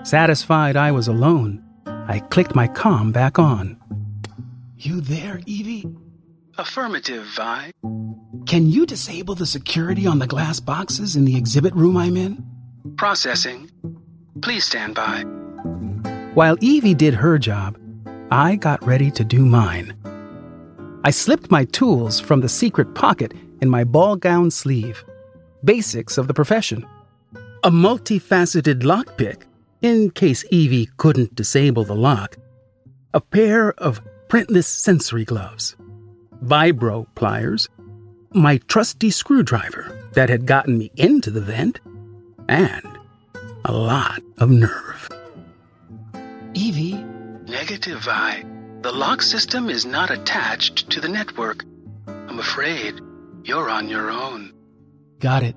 Satisfied 0.03 0.77
I 0.77 0.91
was 0.91 1.07
alone, 1.07 1.63
I 1.87 2.19
clicked 2.19 2.53
my 2.53 2.67
comm 2.67 3.11
back 3.11 3.39
on. 3.39 3.77
You 4.77 5.01
there, 5.01 5.41
Evie? 5.47 5.85
Affirmative, 6.59 7.25
Vi. 7.35 7.71
Can 8.45 8.69
you 8.69 8.85
disable 8.85 9.33
the 9.33 9.47
security 9.47 10.05
on 10.05 10.19
the 10.19 10.27
glass 10.27 10.59
boxes 10.59 11.15
in 11.15 11.25
the 11.25 11.37
exhibit 11.37 11.73
room 11.73 11.97
I'm 11.97 12.15
in? 12.15 12.45
Processing. 12.97 13.71
Please 14.41 14.63
stand 14.63 14.93
by. 14.93 15.38
While 16.35 16.57
Evie 16.61 16.93
did 16.93 17.15
her 17.15 17.39
job, 17.39 17.77
I 18.29 18.55
got 18.55 18.85
ready 18.85 19.09
to 19.11 19.23
do 19.23 19.43
mine. 19.43 19.95
I 21.03 21.09
slipped 21.09 21.49
my 21.49 21.65
tools 21.65 22.19
from 22.19 22.41
the 22.41 22.47
secret 22.49 22.93
pocket 22.93 23.33
in 23.61 23.69
my 23.69 23.83
ball 23.83 24.15
gown 24.15 24.51
sleeve. 24.51 25.03
Basics 25.63 26.19
of 26.19 26.27
the 26.27 26.33
profession. 26.35 26.85
A 27.63 27.71
multifaceted 27.71 28.83
lockpick, 28.83 29.43
in 29.81 30.11
case 30.11 30.45
Evie 30.51 30.89
couldn't 30.97 31.33
disable 31.33 31.83
the 31.83 31.95
lock. 31.95 32.37
A 33.13 33.21
pair 33.21 33.73
of 33.73 34.01
printless 34.27 34.67
sensory 34.67 35.25
gloves. 35.25 35.75
Vibro 36.45 37.07
pliers. 37.15 37.67
My 38.33 38.57
trusty 38.67 39.09
screwdriver 39.09 40.09
that 40.13 40.29
had 40.29 40.45
gotten 40.45 40.77
me 40.77 40.91
into 40.95 41.31
the 41.31 41.41
vent. 41.41 41.79
And 42.47 42.99
a 43.65 43.73
lot 43.73 44.21
of 44.37 44.51
nerve. 44.51 45.09
Evie? 46.53 46.95
Negative, 47.47 47.99
Vi. 47.99 48.43
The 48.81 48.91
lock 48.91 49.21
system 49.21 49.69
is 49.69 49.85
not 49.85 50.09
attached 50.09 50.89
to 50.89 50.99
the 50.99 51.07
network. 51.07 51.63
I'm 52.07 52.39
afraid 52.39 52.99
you're 53.43 53.69
on 53.69 53.87
your 53.87 54.09
own. 54.09 54.53
Got 55.19 55.43
it. 55.43 55.55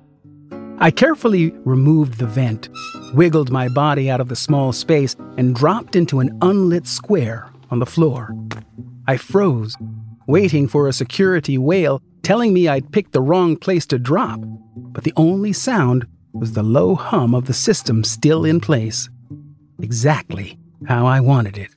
I 0.77 0.91
carefully 0.91 1.51
removed 1.65 2.19
the 2.19 2.27
vent, 2.27 2.69
wiggled 3.13 3.51
my 3.51 3.69
body 3.69 4.09
out 4.09 4.21
of 4.21 4.29
the 4.29 4.35
small 4.35 4.71
space, 4.71 5.15
and 5.37 5.55
dropped 5.55 5.95
into 5.95 6.19
an 6.19 6.37
unlit 6.41 6.85
square 6.85 7.49
on 7.71 7.79
the 7.79 7.85
floor. 7.85 8.35
I 9.07 9.17
froze, 9.17 9.75
waiting 10.27 10.67
for 10.67 10.87
a 10.87 10.93
security 10.93 11.57
wail 11.57 12.01
telling 12.21 12.53
me 12.53 12.67
I'd 12.67 12.91
picked 12.91 13.13
the 13.13 13.21
wrong 13.21 13.55
place 13.57 13.85
to 13.87 13.99
drop, 13.99 14.39
but 14.75 15.03
the 15.03 15.13
only 15.15 15.53
sound 15.53 16.05
was 16.33 16.53
the 16.53 16.63
low 16.63 16.95
hum 16.95 17.33
of 17.33 17.45
the 17.45 17.53
system 17.53 18.03
still 18.03 18.45
in 18.45 18.59
place. 18.59 19.09
Exactly 19.81 20.57
how 20.87 21.05
I 21.05 21.19
wanted 21.19 21.57
it. 21.57 21.71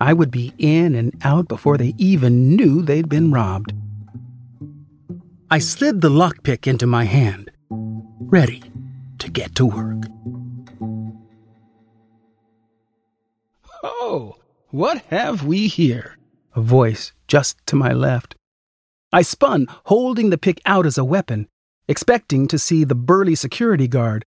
I 0.00 0.12
would 0.12 0.30
be 0.30 0.52
in 0.58 0.94
and 0.94 1.14
out 1.22 1.48
before 1.48 1.76
they 1.76 1.94
even 1.98 2.56
knew 2.56 2.82
they'd 2.82 3.08
been 3.08 3.32
robbed. 3.32 3.72
I 5.50 5.58
slid 5.58 6.00
the 6.00 6.10
lockpick 6.10 6.66
into 6.66 6.86
my 6.86 7.04
hand, 7.04 7.50
ready 7.68 8.62
to 9.18 9.30
get 9.30 9.54
to 9.56 9.66
work. 9.66 10.06
Oh, 13.82 14.36
what 14.68 14.98
have 15.06 15.44
we 15.44 15.68
here? 15.68 16.16
A 16.54 16.60
voice 16.60 17.12
just 17.26 17.58
to 17.66 17.76
my 17.76 17.92
left. 17.92 18.34
I 19.12 19.22
spun, 19.22 19.66
holding 19.86 20.30
the 20.30 20.38
pick 20.38 20.60
out 20.66 20.86
as 20.86 20.96
a 20.96 21.04
weapon, 21.04 21.48
expecting 21.88 22.46
to 22.48 22.58
see 22.58 22.84
the 22.84 22.94
burly 22.94 23.34
security 23.34 23.88
guard. 23.88 24.24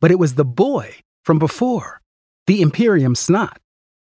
But 0.00 0.10
it 0.10 0.18
was 0.18 0.34
the 0.34 0.44
boy 0.44 0.96
from 1.24 1.38
before, 1.38 2.01
the 2.46 2.62
Imperium 2.62 3.14
snot. 3.14 3.58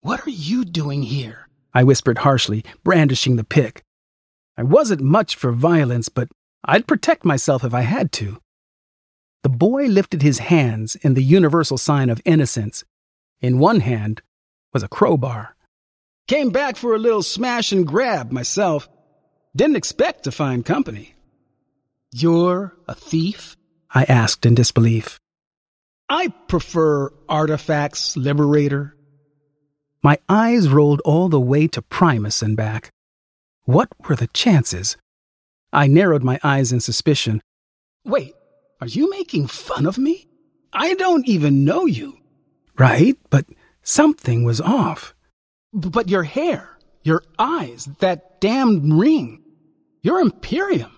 What 0.00 0.26
are 0.26 0.30
you 0.30 0.64
doing 0.64 1.02
here? 1.02 1.48
I 1.72 1.84
whispered 1.84 2.18
harshly, 2.18 2.64
brandishing 2.84 3.36
the 3.36 3.44
pick. 3.44 3.82
I 4.56 4.62
wasn't 4.62 5.02
much 5.02 5.36
for 5.36 5.52
violence, 5.52 6.08
but 6.08 6.28
I'd 6.64 6.86
protect 6.86 7.24
myself 7.24 7.64
if 7.64 7.74
I 7.74 7.82
had 7.82 8.12
to. 8.12 8.38
The 9.42 9.48
boy 9.50 9.86
lifted 9.86 10.22
his 10.22 10.38
hands 10.38 10.96
in 10.96 11.14
the 11.14 11.22
universal 11.22 11.78
sign 11.78 12.10
of 12.10 12.22
innocence. 12.24 12.84
In 13.40 13.58
one 13.58 13.80
hand 13.80 14.22
was 14.72 14.82
a 14.82 14.88
crowbar. 14.88 15.54
Came 16.26 16.50
back 16.50 16.76
for 16.76 16.94
a 16.94 16.98
little 16.98 17.22
smash 17.22 17.70
and 17.70 17.86
grab 17.86 18.32
myself. 18.32 18.88
Didn't 19.54 19.76
expect 19.76 20.24
to 20.24 20.32
find 20.32 20.64
company. 20.64 21.14
You're 22.12 22.76
a 22.88 22.94
thief? 22.94 23.56
I 23.90 24.04
asked 24.04 24.44
in 24.46 24.54
disbelief. 24.54 25.20
I 26.08 26.28
prefer 26.46 27.10
artifacts, 27.28 28.16
Liberator. 28.16 28.96
My 30.02 30.18
eyes 30.28 30.68
rolled 30.68 31.00
all 31.04 31.28
the 31.28 31.40
way 31.40 31.66
to 31.68 31.82
Primus 31.82 32.42
and 32.42 32.56
back. 32.56 32.90
What 33.64 33.88
were 34.08 34.14
the 34.14 34.28
chances? 34.28 34.96
I 35.72 35.88
narrowed 35.88 36.22
my 36.22 36.38
eyes 36.44 36.70
in 36.70 36.78
suspicion. 36.78 37.42
Wait, 38.04 38.34
are 38.80 38.86
you 38.86 39.10
making 39.10 39.48
fun 39.48 39.84
of 39.84 39.98
me? 39.98 40.28
I 40.72 40.94
don't 40.94 41.26
even 41.26 41.64
know 41.64 41.86
you. 41.86 42.18
Right, 42.78 43.18
but 43.30 43.46
something 43.82 44.44
was 44.44 44.60
off. 44.60 45.12
But 45.72 46.08
your 46.08 46.22
hair, 46.22 46.78
your 47.02 47.24
eyes, 47.36 47.88
that 47.98 48.40
damned 48.40 48.94
ring. 48.94 49.42
You're 50.02 50.20
Imperium. 50.20 50.92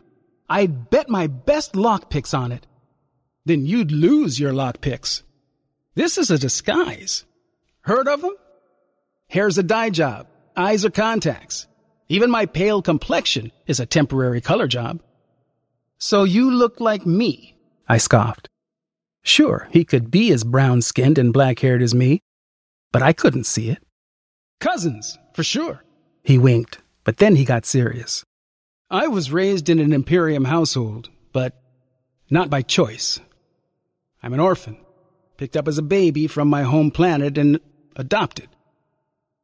I'd 0.51 0.91
bet 0.91 1.09
my 1.09 1.29
best 1.29 1.73
lockpicks 1.73 2.39
on 2.39 2.53
it. 2.53 2.67
Then 3.49 3.65
you'd 3.65 3.93
lose 3.93 4.39
your 4.39 4.53
lockpicks. 4.53 5.23
This 5.95 6.19
is 6.19 6.31
a 6.31 6.37
disguise. 6.37 7.25
Heard 7.81 8.07
of 8.07 8.21
them? 8.21 8.37
Hair's 9.29 9.57
a 9.57 9.63
dye 9.63 9.89
job. 9.89 10.27
Eyes 10.55 10.85
are 10.85 10.91
contacts. 10.91 11.67
Even 12.11 12.31
my 12.31 12.45
pale 12.45 12.83
complexion 12.83 13.51
is 13.67 13.81
a 13.81 13.87
temporary 13.87 14.43
color 14.43 14.67
job. 14.69 15.01
So 15.97 16.25
you 16.25 16.51
look 16.51 16.79
like 16.79 17.07
me. 17.07 17.57
I 17.89 17.97
scoffed. 17.97 18.51
Sure, 19.23 19.67
he 19.73 19.83
could 19.83 20.11
be 20.11 20.31
as 20.31 20.45
brown 20.45 20.83
skinned 20.83 21.17
and 21.17 21.33
black 21.33 21.59
haired 21.61 21.81
as 21.81 21.95
me, 21.95 22.21
but 22.93 23.01
I 23.01 23.15
couldn't 23.15 23.45
see 23.45 23.71
it. 23.71 23.83
Cousins, 24.61 25.19
for 25.33 25.43
sure. 25.43 25.87
He 26.23 26.37
winked, 26.37 26.81
but 27.03 27.17
then 27.17 27.35
he 27.35 27.47
got 27.47 27.65
serious. 27.65 28.27
I 28.91 29.09
was 29.09 29.33
raised 29.33 29.71
in 29.71 29.79
an 29.79 29.95
Imperium 29.95 30.45
household, 30.45 31.09
but 31.33 31.59
not 32.29 32.51
by 32.51 32.61
choice. 32.61 33.21
I'm 34.23 34.35
an 34.35 34.41
orphan, 34.41 34.77
picked 35.37 35.57
up 35.57 35.69
as 35.69 35.79
a 35.79 35.83
baby 35.83 36.27
from 36.27 36.49
my 36.49 36.63
home 36.63 36.91
planet 36.91 37.39
and 37.39 37.61
adopted. 37.97 38.49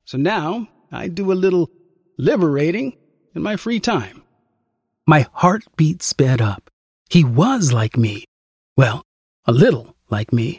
So 0.04 0.18
now 0.18 0.68
I 0.90 1.08
do 1.08 1.32
a 1.32 1.34
little 1.34 1.70
liberating 2.18 2.96
in 3.34 3.42
my 3.42 3.56
free 3.56 3.80
time. 3.80 4.22
My 5.06 5.26
heartbeat 5.32 6.02
sped 6.02 6.40
up. 6.40 6.70
He 7.10 7.24
was 7.24 7.72
like 7.72 7.96
me. 7.96 8.24
Well, 8.76 9.02
a 9.44 9.52
little 9.52 9.94
like 10.10 10.32
me. 10.32 10.58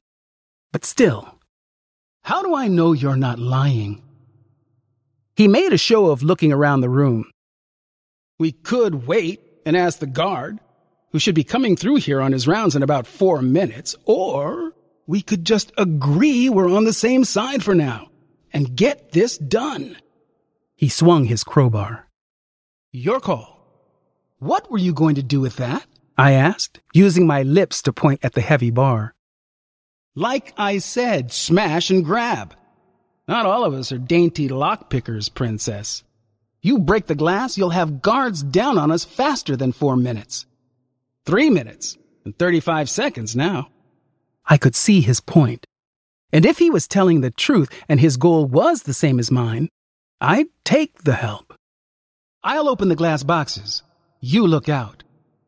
But 0.71 0.85
still. 0.85 1.39
How 2.23 2.41
do 2.43 2.55
I 2.55 2.67
know 2.67 2.93
you're 2.93 3.15
not 3.15 3.39
lying? 3.39 4.01
He 5.35 5.47
made 5.47 5.73
a 5.73 5.77
show 5.77 6.07
of 6.07 6.23
looking 6.23 6.53
around 6.53 6.81
the 6.81 6.89
room. 6.89 7.29
We 8.39 8.51
could 8.51 9.07
wait 9.07 9.41
and 9.65 9.75
ask 9.75 9.99
the 9.99 10.07
guard, 10.07 10.59
who 11.11 11.19
should 11.19 11.35
be 11.35 11.43
coming 11.43 11.75
through 11.75 11.97
here 11.97 12.21
on 12.21 12.31
his 12.31 12.47
rounds 12.47 12.75
in 12.75 12.83
about 12.83 13.07
four 13.07 13.41
minutes, 13.41 13.95
or 14.05 14.73
we 15.07 15.21
could 15.21 15.45
just 15.45 15.71
agree 15.77 16.49
we're 16.49 16.69
on 16.69 16.83
the 16.83 16.93
same 16.93 17.23
side 17.23 17.63
for 17.63 17.75
now 17.75 18.09
and 18.51 18.75
get 18.75 19.11
this 19.11 19.37
done. 19.37 19.97
He 20.75 20.89
swung 20.89 21.25
his 21.25 21.43
crowbar. 21.43 22.07
Your 22.91 23.19
call. 23.19 23.55
What 24.39 24.69
were 24.69 24.77
you 24.77 24.93
going 24.93 25.15
to 25.15 25.23
do 25.23 25.41
with 25.41 25.57
that? 25.57 25.85
I 26.17 26.31
asked, 26.31 26.79
using 26.93 27.27
my 27.27 27.43
lips 27.43 27.81
to 27.83 27.93
point 27.93 28.21
at 28.23 28.33
the 28.33 28.41
heavy 28.41 28.71
bar. 28.71 29.13
Like 30.15 30.53
I 30.57 30.77
said, 30.77 31.33
smash 31.33 31.89
and 31.89 32.05
grab. 32.05 32.55
Not 33.27 33.45
all 33.45 33.65
of 33.65 33.73
us 33.73 33.91
are 33.91 33.97
dainty 33.97 34.47
lockpickers, 34.47 35.33
Princess. 35.33 36.03
You 36.61 36.79
break 36.79 37.07
the 37.07 37.15
glass, 37.15 37.57
you'll 37.57 37.71
have 37.71 38.01
guards 38.01 38.41
down 38.43 38.77
on 38.77 38.91
us 38.91 39.03
faster 39.03 39.57
than 39.57 39.71
four 39.71 39.97
minutes. 39.97 40.45
Three 41.25 41.49
minutes 41.49 41.97
and 42.23 42.37
35 42.37 42.87
seconds 42.87 43.35
now. 43.35 43.69
I 44.45 44.57
could 44.57 44.75
see 44.75 45.01
his 45.01 45.19
point. 45.19 45.65
And 46.31 46.45
if 46.45 46.59
he 46.59 46.69
was 46.69 46.87
telling 46.87 47.21
the 47.21 47.31
truth 47.31 47.69
and 47.89 47.99
his 47.99 48.17
goal 48.17 48.45
was 48.45 48.83
the 48.83 48.93
same 48.93 49.17
as 49.17 49.31
mine, 49.31 49.69
I'd 50.21 50.47
take 50.63 51.03
the 51.03 51.13
help. 51.13 51.55
I'll 52.43 52.69
open 52.69 52.89
the 52.89 52.95
glass 52.95 53.23
boxes. 53.23 53.81
You 54.21 54.45
look 54.45 54.69
out. 54.69 55.03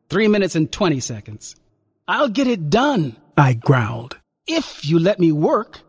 Three 0.08 0.26
minutes 0.26 0.56
and 0.56 0.70
20 0.70 0.98
seconds. 0.98 1.54
I'll 2.08 2.28
get 2.28 2.48
it 2.48 2.70
done. 2.70 3.16
I 3.36 3.54
growled. 3.54 4.18
If 4.48 4.84
you 4.84 4.98
let 4.98 5.20
me 5.20 5.30
work. 5.30 5.80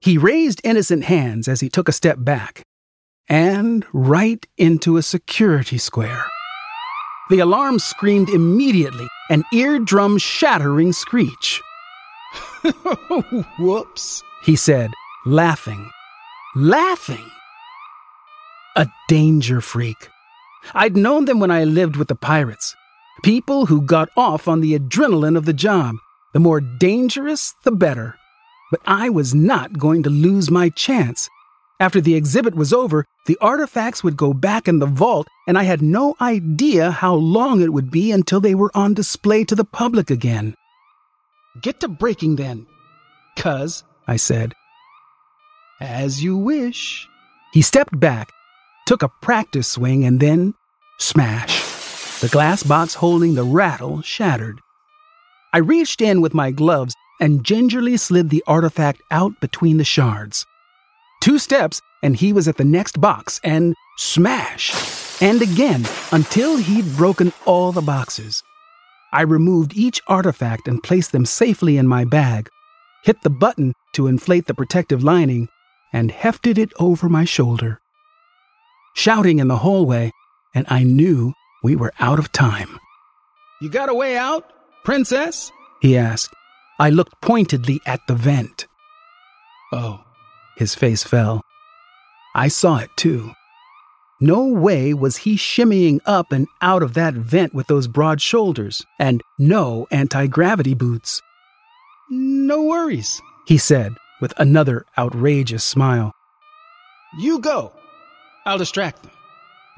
He 0.00 0.16
raised 0.16 0.60
innocent 0.62 1.04
hands 1.04 1.48
as 1.48 1.60
he 1.60 1.68
took 1.68 1.88
a 1.88 1.92
step 1.92 2.18
back 2.20 2.62
and 3.28 3.84
right 3.92 4.46
into 4.56 4.96
a 4.96 5.02
security 5.02 5.78
square. 5.78 6.26
The 7.28 7.40
alarm 7.40 7.78
screamed 7.80 8.28
immediately, 8.28 9.08
an 9.30 9.44
eardrum 9.52 10.18
shattering 10.18 10.92
screech. 10.92 11.60
Whoops, 13.58 14.22
he 14.42 14.54
said, 14.54 14.92
laughing. 15.24 15.90
Laughing! 16.54 17.30
A 18.76 18.86
danger 19.08 19.60
freak. 19.60 20.08
I'd 20.72 20.96
known 20.96 21.24
them 21.24 21.40
when 21.40 21.50
I 21.50 21.64
lived 21.64 21.96
with 21.96 22.08
the 22.08 22.14
pirates. 22.14 22.76
People 23.22 23.66
who 23.66 23.82
got 23.82 24.08
off 24.16 24.46
on 24.46 24.60
the 24.60 24.78
adrenaline 24.78 25.36
of 25.36 25.46
the 25.46 25.52
job. 25.52 25.96
The 26.32 26.40
more 26.40 26.60
dangerous, 26.60 27.54
the 27.64 27.72
better. 27.72 28.16
But 28.70 28.80
I 28.86 29.08
was 29.08 29.34
not 29.34 29.78
going 29.78 30.02
to 30.04 30.10
lose 30.10 30.50
my 30.50 30.68
chance. 30.68 31.28
After 31.78 32.00
the 32.00 32.14
exhibit 32.14 32.54
was 32.54 32.72
over, 32.72 33.04
the 33.26 33.36
artifacts 33.40 34.02
would 34.02 34.16
go 34.16 34.32
back 34.32 34.66
in 34.66 34.78
the 34.78 34.86
vault, 34.86 35.28
and 35.46 35.58
I 35.58 35.64
had 35.64 35.82
no 35.82 36.14
idea 36.22 36.90
how 36.90 37.14
long 37.14 37.60
it 37.60 37.72
would 37.72 37.90
be 37.90 38.12
until 38.12 38.40
they 38.40 38.54
were 38.54 38.70
on 38.74 38.94
display 38.94 39.44
to 39.44 39.54
the 39.54 39.64
public 39.64 40.10
again. 40.10 40.54
Get 41.60 41.80
to 41.80 41.88
breaking 41.88 42.36
then, 42.36 42.66
cuz, 43.36 43.84
I 44.06 44.16
said. 44.16 44.54
As 45.80 46.22
you 46.24 46.36
wish. 46.36 47.06
He 47.52 47.60
stepped 47.60 47.98
back, 47.98 48.30
took 48.86 49.02
a 49.02 49.10
practice 49.20 49.68
swing, 49.68 50.04
and 50.04 50.18
then 50.18 50.54
smash. 50.98 51.62
The 52.20 52.28
glass 52.28 52.62
box 52.62 52.94
holding 52.94 53.34
the 53.34 53.44
rattle 53.44 54.00
shattered. 54.00 54.60
I 55.52 55.58
reached 55.58 56.00
in 56.00 56.22
with 56.22 56.32
my 56.32 56.50
gloves 56.50 56.94
and 57.20 57.44
gingerly 57.44 57.98
slid 57.98 58.30
the 58.30 58.44
artifact 58.46 59.02
out 59.10 59.38
between 59.40 59.76
the 59.76 59.84
shards. 59.84 60.46
Two 61.26 61.40
steps, 61.40 61.82
and 62.04 62.14
he 62.14 62.32
was 62.32 62.46
at 62.46 62.56
the 62.56 62.64
next 62.64 63.00
box, 63.00 63.40
and 63.42 63.74
smash! 63.98 65.20
And 65.20 65.42
again, 65.42 65.84
until 66.12 66.56
he'd 66.56 66.96
broken 66.96 67.32
all 67.44 67.72
the 67.72 67.82
boxes. 67.82 68.44
I 69.12 69.22
removed 69.22 69.76
each 69.76 70.00
artifact 70.06 70.68
and 70.68 70.80
placed 70.80 71.10
them 71.10 71.26
safely 71.26 71.78
in 71.78 71.88
my 71.88 72.04
bag, 72.04 72.48
hit 73.02 73.22
the 73.22 73.30
button 73.30 73.72
to 73.94 74.06
inflate 74.06 74.46
the 74.46 74.54
protective 74.54 75.02
lining, 75.02 75.48
and 75.92 76.12
hefted 76.12 76.58
it 76.58 76.70
over 76.78 77.08
my 77.08 77.24
shoulder. 77.24 77.80
Shouting 78.94 79.40
in 79.40 79.48
the 79.48 79.58
hallway, 79.58 80.12
and 80.54 80.64
I 80.68 80.84
knew 80.84 81.32
we 81.64 81.74
were 81.74 81.92
out 81.98 82.20
of 82.20 82.30
time. 82.30 82.78
You 83.60 83.68
got 83.68 83.88
a 83.88 83.94
way 83.94 84.16
out? 84.16 84.52
Princess? 84.84 85.50
he 85.82 85.98
asked. 85.98 86.32
I 86.78 86.90
looked 86.90 87.20
pointedly 87.20 87.80
at 87.84 87.98
the 88.06 88.14
vent. 88.14 88.68
Oh, 89.72 90.05
His 90.56 90.74
face 90.74 91.04
fell. 91.04 91.42
I 92.34 92.48
saw 92.48 92.78
it 92.78 92.90
too. 92.96 93.32
No 94.20 94.46
way 94.46 94.94
was 94.94 95.18
he 95.18 95.36
shimmying 95.36 96.00
up 96.06 96.32
and 96.32 96.48
out 96.62 96.82
of 96.82 96.94
that 96.94 97.14
vent 97.14 97.52
with 97.54 97.66
those 97.66 97.86
broad 97.86 98.22
shoulders, 98.22 98.84
and 98.98 99.22
no 99.38 99.86
anti 99.90 100.26
gravity 100.26 100.74
boots. 100.74 101.20
no 102.08 102.62
worries. 102.62 103.20
He 103.46 103.58
said 103.58 103.92
with 104.20 104.32
another 104.38 104.86
outrageous 104.98 105.62
smile. 105.64 106.12
You 107.18 107.38
go. 107.38 107.72
I'll 108.46 108.58
distract 108.58 109.02
them. 109.02 109.12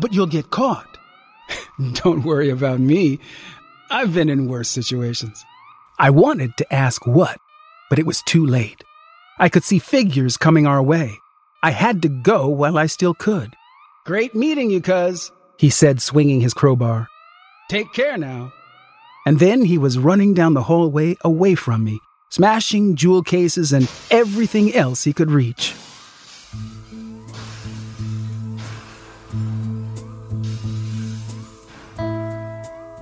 But 0.01 0.13
you'll 0.13 0.27
get 0.27 0.51
caught. 0.51 0.99
Don't 1.95 2.25
worry 2.25 2.51
about 2.51 2.81
me. 2.81 3.19
I've 3.91 4.15
been 4.15 4.29
in 4.29 4.49
worse 4.49 4.69
situations. 4.69 5.45
I 5.99 6.11
wanted 6.11 6.57
to 6.59 6.73
ask 6.73 7.07
what, 7.07 7.39
but 7.91 7.99
it 7.99 8.07
was 8.07 8.23
too 8.23 8.47
late. 8.47 8.85
I 9.41 9.49
could 9.49 9.63
see 9.63 9.79
figures 9.79 10.37
coming 10.37 10.67
our 10.67 10.83
way. 10.83 11.19
I 11.63 11.71
had 11.71 12.03
to 12.03 12.09
go 12.09 12.49
while 12.49 12.77
I 12.77 12.87
still 12.87 13.15
could. 13.15 13.55
Great 14.05 14.35
meeting 14.35 14.71
you, 14.71 14.81
cuz. 14.81 15.31
He 15.59 15.71
said, 15.71 16.03
swinging 16.03 16.41
his 16.41 16.55
crowbar. 16.55 17.09
Take 17.69 17.93
care 17.93 18.17
now. 18.17 18.53
And 19.27 19.39
then 19.39 19.65
he 19.65 19.79
was 19.79 19.99
running 19.99 20.35
down 20.35 20.55
the 20.55 20.63
hallway 20.63 21.17
away 21.23 21.55
from 21.55 21.85
me, 21.85 22.01
smashing 22.31 22.97
jewel 22.97 23.23
cases 23.23 23.73
and 23.73 23.91
everything 24.11 24.75
else 24.75 25.05
he 25.05 25.13
could 25.13 25.31
reach. 25.31 25.75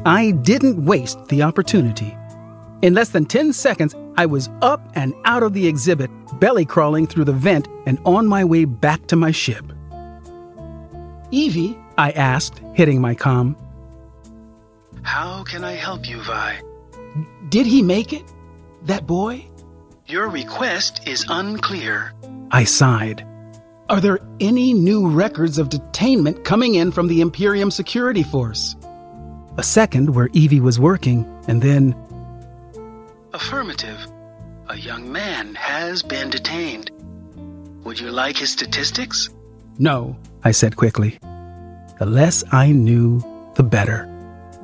I 0.05 0.33
didn't 0.42 0.85
waste 0.85 1.27
the 1.29 1.42
opportunity. 1.42 2.16
In 2.83 2.94
less 2.94 3.09
than 3.09 3.25
10 3.25 3.53
seconds, 3.53 3.94
I 4.16 4.27
was 4.27 4.49
up 4.62 4.81
and 4.94 5.14
out 5.25 5.42
of 5.42 5.53
the 5.53 5.66
exhibit, 5.66 6.11
belly 6.40 6.64
crawling 6.64 7.07
through 7.07 7.25
the 7.25 7.33
vent 7.33 7.68
and 7.87 7.99
on 8.05 8.27
my 8.27 8.44
way 8.44 8.64
back 8.64 9.07
to 9.09 9.16
my 9.16 9.31
ship. 9.31 9.64
Evie, 11.31 11.79
I 11.99 12.12
asked, 12.12 12.61
hitting 12.75 13.01
my 13.01 13.14
comm. 13.14 13.57
How 15.03 15.44
can 15.44 15.64
I 15.64 15.72
help 15.72 16.09
you, 16.09 16.22
Vi? 16.22 16.61
did 17.49 17.66
he 17.66 17.83
make 17.83 18.12
it? 18.12 18.25
That 18.83 19.07
boy? 19.07 19.46
Your 20.07 20.29
request 20.29 21.07
is 21.07 21.25
unclear. 21.29 22.12
I 22.51 22.64
sighed. 22.64 23.27
Are 23.88 24.01
there 24.01 24.18
any 24.40 24.72
new 24.72 25.09
records 25.09 25.59
of 25.59 25.68
detainment 25.68 26.44
coming 26.44 26.75
in 26.75 26.90
from 26.90 27.07
the 27.07 27.20
Imperium 27.20 27.70
Security 27.70 28.22
Force? 28.22 28.77
A 29.59 29.62
second 29.62 30.14
where 30.14 30.29
Evie 30.33 30.61
was 30.61 30.79
working, 30.79 31.25
and 31.49 31.62
then 31.62 31.94
Affirmative. 33.33 34.07
A 34.68 34.76
young 34.76 35.12
man 35.12 35.55
has 35.55 36.02
been 36.02 36.29
detained. 36.29 36.90
Would 37.85 38.00
you 38.00 38.11
like 38.11 38.37
his 38.37 38.50
statistics? 38.50 39.31
No. 39.79 40.16
I 40.42 40.50
said 40.50 40.74
quickly. 40.74 41.18
The 42.00 42.07
less 42.07 42.42
I 42.52 42.72
knew, 42.72 43.20
the 43.55 43.62
better. 43.62 44.07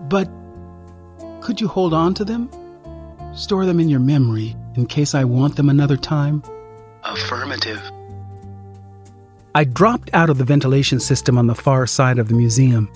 But 0.09 0.29
could 1.41 1.61
you 1.61 1.69
hold 1.69 1.95
on 1.95 2.15
to 2.15 2.25
them? 2.25 2.51
Store 3.33 3.65
them 3.65 3.79
in 3.79 3.88
your 3.88 4.01
memory 4.01 4.57
in 4.75 4.87
case 4.87 5.15
I 5.15 5.23
want 5.23 5.55
them 5.55 5.69
another 5.69 5.97
time? 5.97 6.43
Affirmative. 7.05 7.81
I 9.55 9.62
dropped 9.62 10.11
out 10.15 10.31
of 10.31 10.38
the 10.38 10.45
ventilation 10.45 10.99
system 10.99 11.38
on 11.38 11.47
the 11.47 11.55
far 11.55 11.87
side 11.87 12.19
of 12.19 12.27
the 12.27 12.35
museum. 12.35 12.91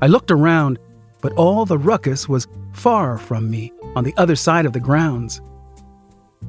I 0.00 0.06
looked 0.06 0.30
around, 0.30 0.78
but 1.20 1.32
all 1.32 1.64
the 1.64 1.78
ruckus 1.78 2.28
was 2.28 2.46
far 2.72 3.18
from 3.18 3.50
me 3.50 3.72
on 3.96 4.04
the 4.04 4.14
other 4.16 4.36
side 4.36 4.66
of 4.66 4.72
the 4.72 4.80
grounds. 4.80 5.40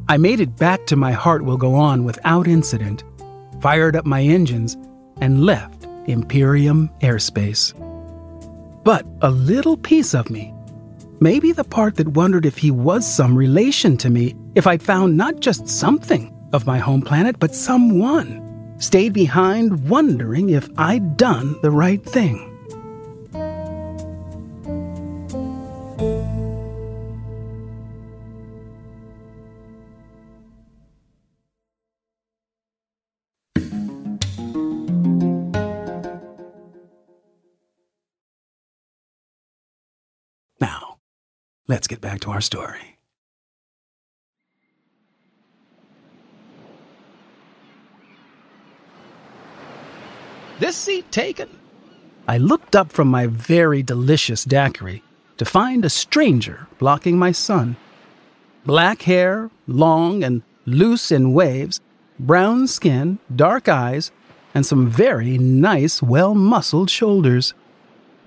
I 0.08 0.18
made 0.18 0.40
it 0.40 0.58
back 0.58 0.86
to 0.88 0.96
my 0.96 1.12
heart 1.12 1.44
will 1.44 1.58
go 1.58 1.76
on 1.76 2.04
without 2.04 2.48
incident, 2.48 3.04
fired 3.62 3.96
up 3.96 4.06
my 4.06 4.22
engines, 4.22 4.78
and 5.22 5.46
left 5.46 5.88
Imperium 6.06 6.90
airspace. 7.02 7.74
But 8.84 9.06
a 9.22 9.30
little 9.30 9.78
piece 9.78 10.16
of 10.16 10.30
me, 10.30 10.54
maybe 11.20 11.52
the 11.52 11.64
part 11.64 11.96
that 11.98 12.08
wondered 12.10 12.46
if 12.46 12.58
he 12.58 12.72
was 12.72 13.06
some 13.06 13.36
relation 13.36 13.98
to 13.98 14.10
me, 14.10 14.36
if 14.56 14.66
I'd 14.66 14.82
found 14.82 15.18
not 15.18 15.40
just 15.42 15.68
something 15.68 16.34
of 16.54 16.66
my 16.66 16.80
home 16.80 17.02
planet, 17.02 17.38
but 17.40 17.54
someone, 17.54 18.76
stayed 18.80 19.14
behind 19.14 19.88
wondering 19.90 20.50
if 20.50 20.68
I'd 20.78 21.18
done 21.18 21.56
the 21.62 21.72
right 21.72 22.04
thing. 22.04 22.49
Let's 41.70 41.88
get 41.88 42.02
back 42.02 42.20
to 42.22 42.32
our 42.32 42.42
story. 42.42 42.98
This 50.60 50.76
seat 50.76 51.10
taken? 51.10 51.48
I 52.28 52.38
looked 52.38 52.76
up 52.76 52.92
from 52.92 53.08
my 53.08 53.28
very 53.28 53.82
delicious 53.82 54.44
daiquiri 54.44 55.02
to 55.38 55.46
find 55.46 55.86
a 55.86 55.90
stranger 55.90 56.68
blocking 56.80 57.18
my 57.18 57.32
sun. 57.32 57.78
Black 58.66 59.04
hair, 59.04 59.50
long 59.68 60.22
and 60.22 60.42
loose 60.66 61.14
in 61.14 61.32
waves, 61.32 61.80
brown 62.20 62.68
skin, 62.68 63.20
dark 63.34 63.70
eyes, 63.70 64.12
and 64.54 64.66
some 64.66 64.90
very 64.90 65.38
nice, 65.38 66.02
well 66.02 66.36
muscled 66.36 66.90
shoulders. 66.90 67.54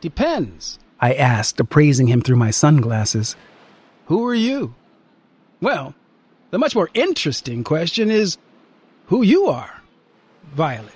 Depends. 0.00 0.78
I 1.02 1.14
asked, 1.14 1.58
appraising 1.58 2.06
him 2.06 2.22
through 2.22 2.36
my 2.36 2.52
sunglasses. 2.52 3.34
Who 4.06 4.24
are 4.26 4.34
you? 4.34 4.74
Well, 5.60 5.94
the 6.52 6.58
much 6.58 6.76
more 6.76 6.90
interesting 6.94 7.64
question 7.64 8.10
is 8.10 8.38
who 9.06 9.22
you 9.22 9.46
are, 9.46 9.82
Violet. 10.54 10.94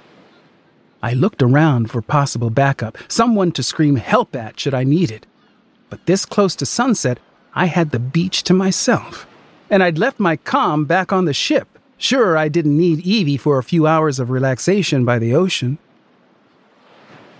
I 1.03 1.13
looked 1.13 1.43
around 1.43 1.91
for 1.91 2.03
possible 2.03 2.51
backup, 2.51 2.97
someone 3.09 3.51
to 3.53 3.63
scream 3.63 3.97
help 3.97 4.37
at 4.37 4.59
should 4.61 4.75
I 4.75 4.85
need 4.85 5.11
it. 5.11 5.27
But 5.91 6.07
this 6.07 6.25
close 6.25 6.55
to 6.57 6.67
sunset, 6.67 7.19
I 7.55 7.67
had 7.67 7.91
the 7.91 7.99
beach 7.99 8.45
to 8.45 8.55
myself. 8.55 9.27
And 9.69 9.83
I'd 9.83 9.99
left 9.99 10.21
my 10.21 10.37
comm 10.37 10.87
back 10.87 11.13
on 11.13 11.25
the 11.25 11.35
ship. 11.35 11.79
Sure, 11.99 12.37
I 12.37 12.49
didn't 12.49 12.77
need 12.77 13.01
Evie 13.01 13.37
for 13.37 13.59
a 13.59 13.65
few 13.65 13.87
hours 13.87 14.21
of 14.21 14.31
relaxation 14.31 15.05
by 15.05 15.19
the 15.19 15.35
ocean. 15.35 15.79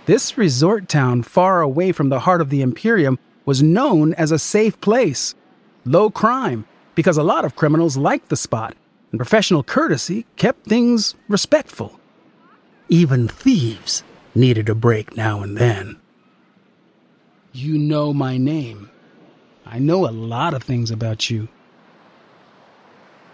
This 0.07 0.37
resort 0.37 0.87
town, 0.87 1.21
far 1.21 1.59
away 1.59 1.91
from 1.91 2.07
the 2.07 2.21
heart 2.21 2.39
of 2.39 2.49
the 2.49 2.61
Imperium, 2.61 3.19
was 3.43 3.61
known 3.61 4.13
as 4.13 4.31
a 4.31 4.39
safe 4.39 4.79
place. 4.79 5.35
Low 5.83 6.09
crime, 6.09 6.65
because 6.95 7.17
a 7.17 7.23
lot 7.23 7.43
of 7.43 7.57
criminals 7.57 7.97
liked 7.97 8.29
the 8.29 8.37
spot, 8.37 8.73
and 9.11 9.19
professional 9.19 9.63
courtesy 9.63 10.25
kept 10.37 10.65
things 10.65 11.13
respectful. 11.27 11.99
Even 12.87 13.27
thieves 13.27 14.01
needed 14.33 14.69
a 14.69 14.75
break 14.75 15.17
now 15.17 15.41
and 15.41 15.57
then. 15.57 15.99
You 17.51 17.77
know 17.77 18.13
my 18.13 18.37
name. 18.37 18.89
I 19.65 19.77
know 19.77 20.07
a 20.07 20.09
lot 20.09 20.53
of 20.53 20.63
things 20.63 20.89
about 20.89 21.29
you. 21.29 21.49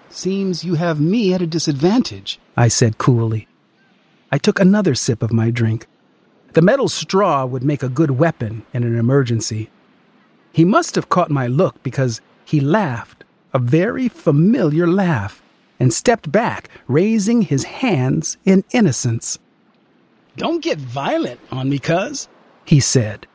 Seems 0.09 0.63
you 0.63 0.73
have 0.73 0.99
me 0.99 1.35
at 1.35 1.41
a 1.43 1.45
disadvantage. 1.45 2.39
I 2.57 2.67
said 2.67 2.97
coolly. 2.97 3.47
I 4.31 4.39
took 4.39 4.59
another 4.59 4.95
sip 4.95 5.21
of 5.21 5.31
my 5.31 5.51
drink. 5.51 5.85
The 6.53 6.61
metal 6.61 6.87
straw 6.87 7.45
would 7.45 7.63
make 7.63 7.81
a 7.81 7.89
good 7.89 8.11
weapon 8.11 8.63
in 8.73 8.83
an 8.83 8.97
emergency. 8.97 9.69
He 10.51 10.63
must 10.63 10.93
have 10.95 11.09
caught 11.09 11.31
my 11.31 11.47
look 11.47 11.81
because 11.81 12.21
he 12.45 12.59
laughed, 12.59 13.23
a 13.53 13.59
very 13.59 14.07
familiar 14.07 14.85
laugh, 14.85 15.41
and 15.79 15.91
stepped 15.91 16.31
back, 16.31 16.69
raising 16.87 17.41
his 17.41 17.63
hands 17.63 18.37
in 18.45 18.63
innocence. 18.71 19.39
Don't 20.37 20.63
get 20.63 20.77
violent 20.77 21.39
on 21.51 21.69
me, 21.69 21.79
cuz. 21.79 22.27
He 22.65 22.79
said, 22.79 23.27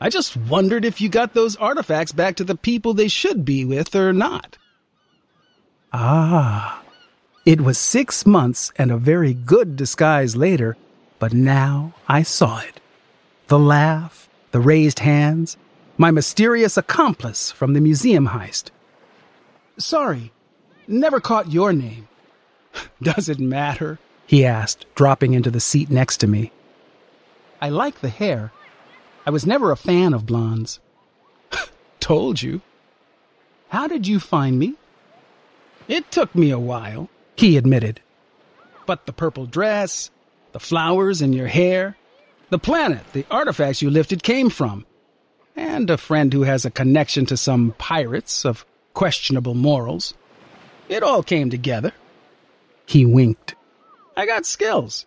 I 0.00 0.08
just 0.08 0.36
wondered 0.36 0.84
if 0.84 1.00
you 1.00 1.08
got 1.08 1.32
those 1.32 1.56
artifacts 1.56 2.12
back 2.12 2.36
to 2.36 2.44
the 2.44 2.56
people 2.56 2.92
they 2.92 3.08
should 3.08 3.44
be 3.44 3.64
with 3.64 3.94
or 3.94 4.12
not. 4.12 4.58
Ah. 5.92 6.82
It 7.46 7.60
was 7.60 7.78
six 7.78 8.26
months 8.26 8.72
and 8.76 8.90
a 8.90 8.96
very 8.96 9.32
good 9.32 9.76
disguise 9.76 10.34
later, 10.34 10.76
but 11.18 11.32
now 11.32 11.94
I 12.08 12.22
saw 12.22 12.60
it. 12.60 12.80
The 13.48 13.58
laugh, 13.58 14.28
the 14.50 14.60
raised 14.60 15.00
hands, 15.00 15.56
my 15.96 16.10
mysterious 16.10 16.76
accomplice 16.76 17.50
from 17.50 17.72
the 17.72 17.80
museum 17.80 18.28
heist. 18.28 18.70
Sorry, 19.78 20.32
never 20.88 21.20
caught 21.20 21.52
your 21.52 21.72
name. 21.72 22.08
Does 23.02 23.28
it 23.28 23.38
matter? 23.38 23.98
He 24.26 24.44
asked, 24.44 24.86
dropping 24.94 25.34
into 25.34 25.50
the 25.50 25.60
seat 25.60 25.90
next 25.90 26.18
to 26.18 26.26
me. 26.26 26.52
I 27.60 27.68
like 27.68 28.00
the 28.00 28.08
hair. 28.08 28.52
I 29.26 29.30
was 29.30 29.46
never 29.46 29.70
a 29.70 29.76
fan 29.76 30.12
of 30.14 30.26
blondes. 30.26 30.80
Told 32.00 32.42
you. 32.42 32.60
How 33.68 33.86
did 33.86 34.06
you 34.06 34.20
find 34.20 34.58
me? 34.58 34.74
It 35.88 36.10
took 36.10 36.34
me 36.34 36.50
a 36.50 36.58
while, 36.58 37.08
he 37.36 37.56
admitted. 37.56 38.00
But 38.86 39.06
the 39.06 39.12
purple 39.12 39.46
dress, 39.46 40.10
the 40.54 40.60
flowers 40.60 41.20
in 41.20 41.32
your 41.32 41.48
hair, 41.48 41.96
the 42.48 42.60
planet 42.60 43.02
the 43.12 43.26
artifacts 43.28 43.82
you 43.82 43.90
lifted 43.90 44.22
came 44.22 44.48
from, 44.48 44.86
and 45.56 45.90
a 45.90 45.98
friend 45.98 46.32
who 46.32 46.42
has 46.44 46.64
a 46.64 46.70
connection 46.70 47.26
to 47.26 47.36
some 47.36 47.74
pirates 47.76 48.46
of 48.46 48.64
questionable 48.92 49.54
morals. 49.54 50.14
It 50.88 51.02
all 51.02 51.24
came 51.24 51.50
together. 51.50 51.92
He 52.86 53.04
winked. 53.04 53.56
I 54.16 54.26
got 54.26 54.46
skills. 54.46 55.06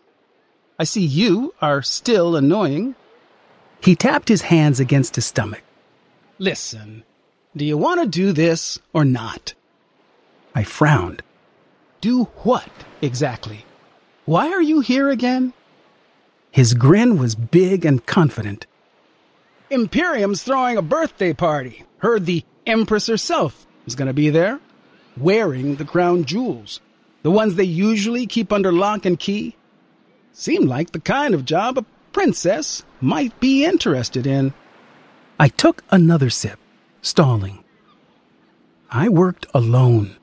I 0.77 0.83
see 0.83 1.05
you 1.05 1.53
are 1.61 1.81
still 1.81 2.35
annoying. 2.35 2.95
He 3.81 3.95
tapped 3.95 4.27
his 4.27 4.41
hands 4.41 4.81
against 4.81 5.15
his 5.15 5.27
stomach. 5.27 5.63
Listen, 6.39 7.05
do 7.55 7.63
you 7.63 7.77
want 7.77 8.01
to 8.01 8.07
do 8.07 8.33
this 8.33 8.79
or 8.91 9.05
not? 9.05 9.53
I 10.53 10.65
frowned. 10.65 11.23
Do 12.01 12.25
what 12.43 12.69
exactly? 13.01 13.63
Why 14.27 14.49
are 14.49 14.61
you 14.61 14.81
here 14.81 15.09
again? 15.09 15.53
His 16.51 16.73
grin 16.73 17.17
was 17.17 17.33
big 17.33 17.85
and 17.85 18.05
confident. 18.05 18.67
Imperium's 19.69 20.43
throwing 20.43 20.75
a 20.75 20.81
birthday 20.81 21.31
party. 21.31 21.85
Heard 21.99 22.25
the 22.25 22.43
Empress 22.65 23.07
herself 23.07 23.65
is 23.85 23.95
going 23.95 24.09
to 24.09 24.13
be 24.13 24.29
there, 24.29 24.59
wearing 25.15 25.77
the 25.77 25.85
crown 25.85 26.25
jewels, 26.25 26.81
the 27.23 27.31
ones 27.31 27.55
they 27.55 27.63
usually 27.63 28.27
keep 28.27 28.51
under 28.51 28.73
lock 28.73 29.05
and 29.05 29.17
key. 29.17 29.55
Seemed 30.33 30.67
like 30.67 30.91
the 30.91 30.99
kind 30.99 31.33
of 31.33 31.45
job 31.45 31.77
a 31.77 31.85
princess 32.11 32.83
might 32.99 33.39
be 33.39 33.63
interested 33.63 34.27
in. 34.27 34.53
I 35.39 35.47
took 35.47 35.85
another 35.89 36.29
sip, 36.29 36.59
stalling. 37.01 37.63
I 38.91 39.07
worked 39.07 39.45
alone. 39.53 40.17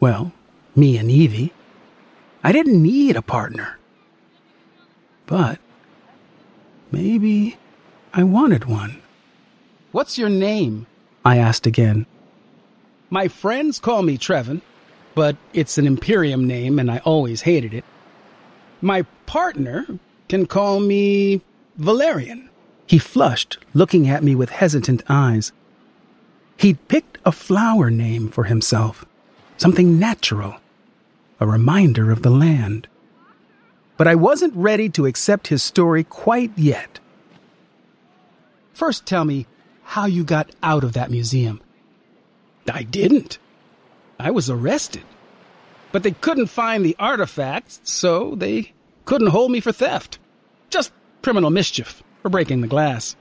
Well, 0.00 0.32
me 0.74 0.98
and 0.98 1.12
Evie. 1.12 1.52
I 2.46 2.52
didn't 2.52 2.80
need 2.80 3.16
a 3.16 3.22
partner. 3.22 3.76
But 5.26 5.58
maybe 6.92 7.56
I 8.14 8.22
wanted 8.22 8.66
one. 8.66 9.02
What's 9.90 10.16
your 10.16 10.28
name? 10.28 10.86
I 11.24 11.38
asked 11.38 11.66
again. 11.66 12.06
My 13.10 13.26
friends 13.26 13.80
call 13.80 14.02
me 14.02 14.16
Trevin, 14.16 14.60
but 15.16 15.36
it's 15.54 15.76
an 15.76 15.88
Imperium 15.88 16.46
name 16.46 16.78
and 16.78 16.88
I 16.88 16.98
always 16.98 17.42
hated 17.42 17.74
it. 17.74 17.84
My 18.80 19.02
partner 19.26 19.84
can 20.28 20.46
call 20.46 20.78
me 20.78 21.40
Valerian. 21.78 22.48
He 22.86 22.98
flushed, 22.98 23.58
looking 23.74 24.08
at 24.08 24.22
me 24.22 24.36
with 24.36 24.50
hesitant 24.50 25.02
eyes. 25.08 25.50
He'd 26.58 26.86
picked 26.86 27.18
a 27.24 27.32
flower 27.32 27.90
name 27.90 28.28
for 28.28 28.44
himself, 28.44 29.04
something 29.56 29.98
natural, 29.98 30.60
a 31.40 31.46
reminder 31.46 32.10
of 32.10 32.22
the 32.22 32.30
land. 32.30 32.88
But 33.96 34.08
I 34.08 34.14
wasn't 34.14 34.54
ready 34.54 34.88
to 34.90 35.06
accept 35.06 35.48
his 35.48 35.62
story 35.62 36.04
quite 36.04 36.52
yet. 36.56 37.00
First, 38.74 39.06
tell 39.06 39.24
me 39.24 39.46
how 39.82 40.06
you 40.06 40.24
got 40.24 40.50
out 40.62 40.84
of 40.84 40.92
that 40.92 41.10
museum. 41.10 41.60
I 42.70 42.82
didn't. 42.82 43.38
I 44.18 44.30
was 44.30 44.50
arrested. 44.50 45.04
But 45.92 46.02
they 46.02 46.10
couldn't 46.10 46.48
find 46.48 46.84
the 46.84 46.96
artifacts, 46.98 47.80
so 47.84 48.34
they 48.34 48.72
couldn't 49.04 49.28
hold 49.28 49.50
me 49.50 49.60
for 49.60 49.72
theft. 49.72 50.18
Just 50.68 50.92
criminal 51.22 51.50
mischief 51.50 52.02
for 52.22 52.28
breaking 52.28 52.60
the 52.60 52.66
glass. 52.66 53.16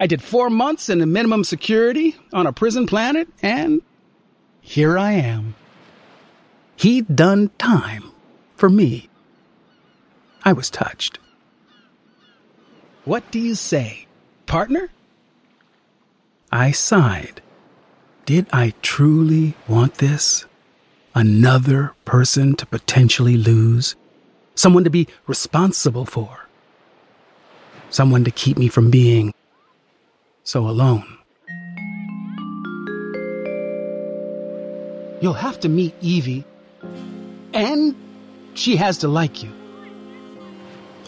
I 0.00 0.06
did 0.06 0.20
four 0.20 0.50
months 0.50 0.88
in 0.88 0.98
minimum 1.12 1.44
security 1.44 2.16
on 2.32 2.46
a 2.46 2.52
prison 2.52 2.86
planet, 2.86 3.28
and 3.40 3.82
here 4.60 4.98
I 4.98 5.12
am. 5.12 5.54
He'd 6.82 7.14
done 7.14 7.52
time 7.58 8.10
for 8.56 8.68
me. 8.68 9.08
I 10.44 10.52
was 10.52 10.68
touched. 10.68 11.20
What 13.04 13.30
do 13.30 13.38
you 13.38 13.54
say, 13.54 14.08
partner? 14.46 14.90
I 16.50 16.72
sighed. 16.72 17.40
Did 18.26 18.48
I 18.52 18.74
truly 18.82 19.54
want 19.68 19.98
this? 19.98 20.44
Another 21.14 21.94
person 22.04 22.56
to 22.56 22.66
potentially 22.66 23.36
lose? 23.36 23.94
Someone 24.56 24.82
to 24.82 24.90
be 24.90 25.06
responsible 25.28 26.04
for? 26.04 26.48
Someone 27.90 28.24
to 28.24 28.32
keep 28.32 28.58
me 28.58 28.66
from 28.66 28.90
being 28.90 29.32
so 30.42 30.66
alone? 30.66 31.06
You'll 35.20 35.34
have 35.34 35.60
to 35.60 35.68
meet 35.68 35.94
Evie, 36.00 36.44
and 37.54 37.94
she 38.54 38.76
has 38.76 38.98
to 38.98 39.08
like 39.08 39.42
you. 39.42 39.52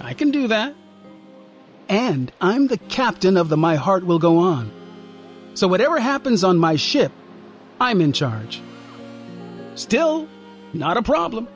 I 0.00 0.14
can 0.14 0.30
do 0.30 0.48
that. 0.48 0.74
And 1.88 2.32
I'm 2.40 2.68
the 2.68 2.78
captain 2.78 3.36
of 3.36 3.48
the 3.48 3.56
My 3.56 3.76
Heart 3.76 4.04
Will 4.04 4.18
Go 4.18 4.38
On. 4.38 4.70
So 5.54 5.68
whatever 5.68 6.00
happens 6.00 6.42
on 6.42 6.58
my 6.58 6.76
ship, 6.76 7.12
I'm 7.80 8.00
in 8.00 8.12
charge. 8.12 8.60
Still, 9.74 10.28
not 10.72 10.96
a 10.96 11.02
problem. 11.02 11.48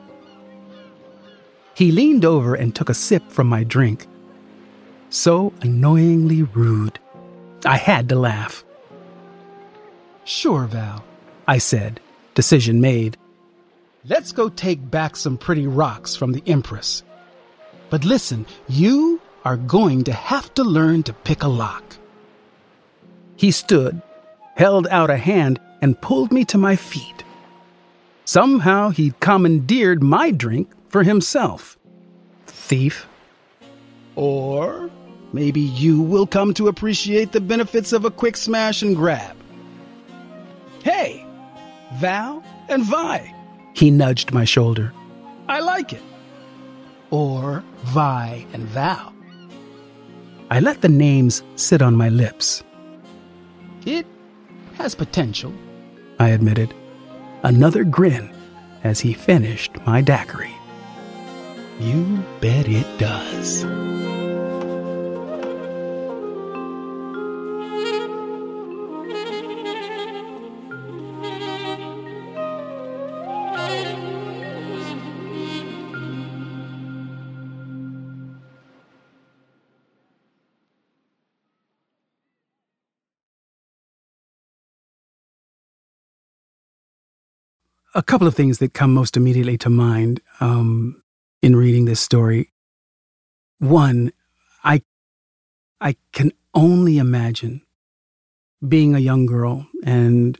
He 1.73 1.91
leaned 1.91 2.25
over 2.25 2.55
and 2.55 2.75
took 2.75 2.89
a 2.89 2.93
sip 2.93 3.29
from 3.31 3.47
my 3.47 3.63
drink. 3.63 4.07
So 5.09 5.53
annoyingly 5.61 6.43
rude. 6.43 6.99
I 7.65 7.77
had 7.77 8.09
to 8.09 8.15
laugh. 8.15 8.63
Sure, 10.23 10.65
Val, 10.65 11.03
I 11.47 11.57
said, 11.57 11.99
decision 12.35 12.81
made. 12.81 13.17
Let's 14.05 14.31
go 14.31 14.47
take 14.47 14.89
back 14.89 15.17
some 15.17 15.37
pretty 15.37 15.67
rocks 15.67 16.15
from 16.15 16.31
the 16.31 16.43
Empress. 16.47 17.03
But 17.89 18.05
listen, 18.05 18.45
you 18.69 19.19
are 19.43 19.57
going 19.57 20.05
to 20.05 20.13
have 20.13 20.53
to 20.53 20.63
learn 20.63 21.03
to 21.03 21.13
pick 21.13 21.43
a 21.43 21.49
lock. 21.49 21.97
He 23.35 23.51
stood, 23.51 24.01
held 24.55 24.87
out 24.87 25.09
a 25.09 25.17
hand, 25.17 25.59
and 25.81 25.99
pulled 25.99 26.31
me 26.31 26.45
to 26.45 26.57
my 26.57 26.77
feet. 26.77 27.25
Somehow 28.23 28.89
he'd 28.89 29.19
commandeered 29.19 30.01
my 30.01 30.31
drink 30.31 30.71
for 30.87 31.03
himself. 31.03 31.77
Thief. 32.47 33.05
Or 34.15 34.89
maybe 35.33 35.61
you 35.61 36.01
will 36.01 36.27
come 36.27 36.53
to 36.53 36.69
appreciate 36.69 37.33
the 37.33 37.41
benefits 37.41 37.91
of 37.91 38.05
a 38.05 38.11
quick 38.11 38.37
smash 38.37 38.81
and 38.81 38.95
grab. 38.95 39.35
Hey, 40.83 41.25
Val 41.95 42.41
and 42.69 42.83
Vi. 42.83 43.35
He 43.79 43.91
nudged 43.91 44.33
my 44.33 44.43
shoulder. 44.43 44.91
I 45.47 45.61
like 45.61 45.93
it. 45.93 46.01
Or 47.11 47.63
Vi 47.83 48.45
and 48.51 48.63
Val. 48.63 49.13
I 50.51 50.59
let 50.59 50.81
the 50.81 50.89
names 50.89 51.43
sit 51.55 51.81
on 51.81 51.95
my 51.95 52.09
lips. 52.09 52.61
It 53.85 54.05
has 54.73 54.95
potential, 54.95 55.53
I 56.19 56.27
admitted. 56.31 56.73
Another 57.43 57.85
grin 57.85 58.35
as 58.83 58.99
he 58.99 59.13
finished 59.13 59.71
my 59.85 60.01
daiquiri. 60.01 60.53
You 61.79 62.21
bet 62.41 62.67
it 62.67 62.99
does. 62.99 63.63
A 87.95 88.03
couple 88.03 88.27
of 88.27 88.35
things 88.35 88.59
that 88.59 88.73
come 88.73 88.93
most 88.93 89.17
immediately 89.17 89.57
to 89.57 89.69
mind 89.69 90.21
um, 90.39 91.01
in 91.41 91.55
reading 91.55 91.85
this 91.85 91.99
story. 91.99 92.51
One, 93.59 94.11
I, 94.63 94.83
I 95.81 95.95
can 96.13 96.31
only 96.53 96.97
imagine 96.97 97.61
being 98.67 98.93
a 98.93 98.99
young 98.99 99.25
girl 99.25 99.67
and 99.85 100.37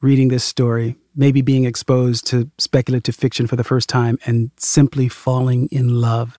reading 0.00 0.28
this 0.28 0.44
story, 0.44 0.96
maybe 1.14 1.42
being 1.42 1.64
exposed 1.64 2.26
to 2.28 2.50
speculative 2.58 3.14
fiction 3.14 3.46
for 3.46 3.56
the 3.56 3.64
first 3.64 3.88
time 3.88 4.18
and 4.24 4.50
simply 4.56 5.08
falling 5.08 5.68
in 5.70 6.00
love 6.00 6.38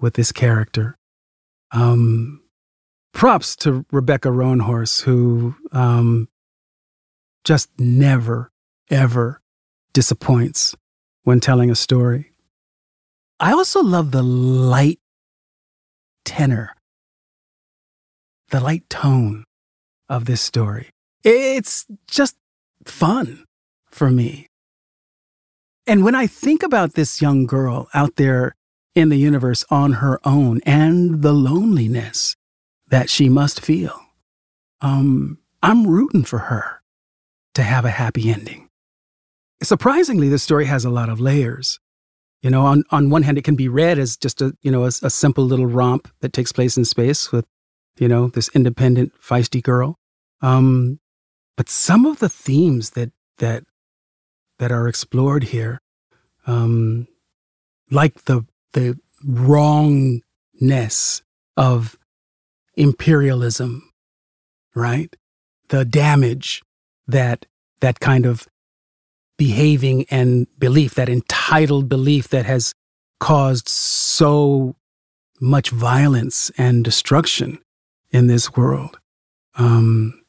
with 0.00 0.14
this 0.14 0.32
character. 0.32 0.96
Um, 1.72 2.42
props 3.12 3.56
to 3.56 3.84
Rebecca 3.90 4.28
Roanhorse, 4.28 5.02
who 5.02 5.54
um, 5.72 6.28
just 7.44 7.70
never, 7.78 8.50
ever 8.90 9.40
disappoints 9.92 10.74
when 11.24 11.40
telling 11.40 11.70
a 11.70 11.76
story. 11.76 12.32
I 13.40 13.52
also 13.52 13.82
love 13.82 14.10
the 14.10 14.22
light 14.22 14.98
tenor, 16.24 16.74
the 18.50 18.60
light 18.60 18.88
tone 18.88 19.44
of 20.08 20.24
this 20.24 20.40
story. 20.40 20.90
It's 21.24 21.86
just 22.08 22.36
fun 22.84 23.44
for 23.90 24.10
me. 24.10 24.46
And 25.86 26.04
when 26.04 26.14
I 26.14 26.26
think 26.26 26.62
about 26.62 26.94
this 26.94 27.22
young 27.22 27.46
girl 27.46 27.88
out 27.94 28.16
there 28.16 28.54
in 28.94 29.08
the 29.08 29.16
universe 29.16 29.64
on 29.70 29.94
her 29.94 30.20
own 30.24 30.60
and 30.66 31.22
the 31.22 31.32
loneliness 31.32 32.36
that 32.88 33.08
she 33.08 33.28
must 33.28 33.60
feel, 33.60 33.98
um, 34.80 35.38
I'm 35.62 35.86
rooting 35.86 36.24
for 36.24 36.38
her 36.40 36.82
to 37.54 37.62
have 37.62 37.84
a 37.84 37.90
happy 37.90 38.30
ending. 38.30 38.67
Surprisingly, 39.62 40.28
this 40.28 40.42
story 40.42 40.66
has 40.66 40.84
a 40.84 40.90
lot 40.90 41.08
of 41.08 41.20
layers. 41.20 41.80
You 42.42 42.50
know, 42.50 42.64
on, 42.64 42.84
on 42.90 43.10
one 43.10 43.22
hand, 43.24 43.36
it 43.36 43.44
can 43.44 43.56
be 43.56 43.68
read 43.68 43.98
as 43.98 44.16
just 44.16 44.40
a, 44.40 44.54
you 44.62 44.70
know, 44.70 44.84
a, 44.84 44.92
a 45.02 45.10
simple 45.10 45.44
little 45.44 45.66
romp 45.66 46.08
that 46.20 46.32
takes 46.32 46.52
place 46.52 46.76
in 46.76 46.84
space 46.84 47.32
with, 47.32 47.46
you 47.98 48.06
know, 48.06 48.28
this 48.28 48.48
independent, 48.54 49.12
feisty 49.20 49.60
girl. 49.60 49.98
Um, 50.40 51.00
but 51.56 51.68
some 51.68 52.06
of 52.06 52.20
the 52.20 52.28
themes 52.28 52.90
that, 52.90 53.10
that 53.38 53.64
that 54.58 54.72
are 54.72 54.88
explored 54.88 55.44
here, 55.44 55.80
um, 56.46 57.06
like 57.90 58.24
the 58.24 58.44
the 58.72 58.98
wrongness 59.24 61.22
of 61.56 61.96
imperialism, 62.74 63.90
right? 64.74 65.14
The 65.68 65.84
damage 65.84 66.62
that 67.06 67.46
that 67.80 68.00
kind 68.00 68.26
of 68.26 68.46
behaving 69.38 70.04
and 70.10 70.46
belief, 70.58 70.94
that 70.94 71.08
entitled 71.08 71.88
belief 71.88 72.28
that 72.28 72.44
has 72.44 72.74
caused 73.20 73.68
so 73.68 74.76
much 75.40 75.70
violence 75.70 76.50
and 76.58 76.84
destruction 76.84 77.58
in 78.10 78.26
this 78.26 78.56
world. 78.56 78.98
Um, 79.56 80.20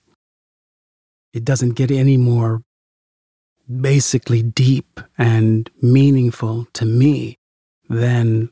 it 1.34 1.44
doesn't 1.44 1.72
get 1.72 1.92
any 1.92 2.18
more 2.18 2.62
basically 3.82 4.42
deep 4.42 5.00
and 5.18 5.70
meaningful 5.82 6.68
to 6.74 6.86
me 6.86 7.38
than 7.88 8.50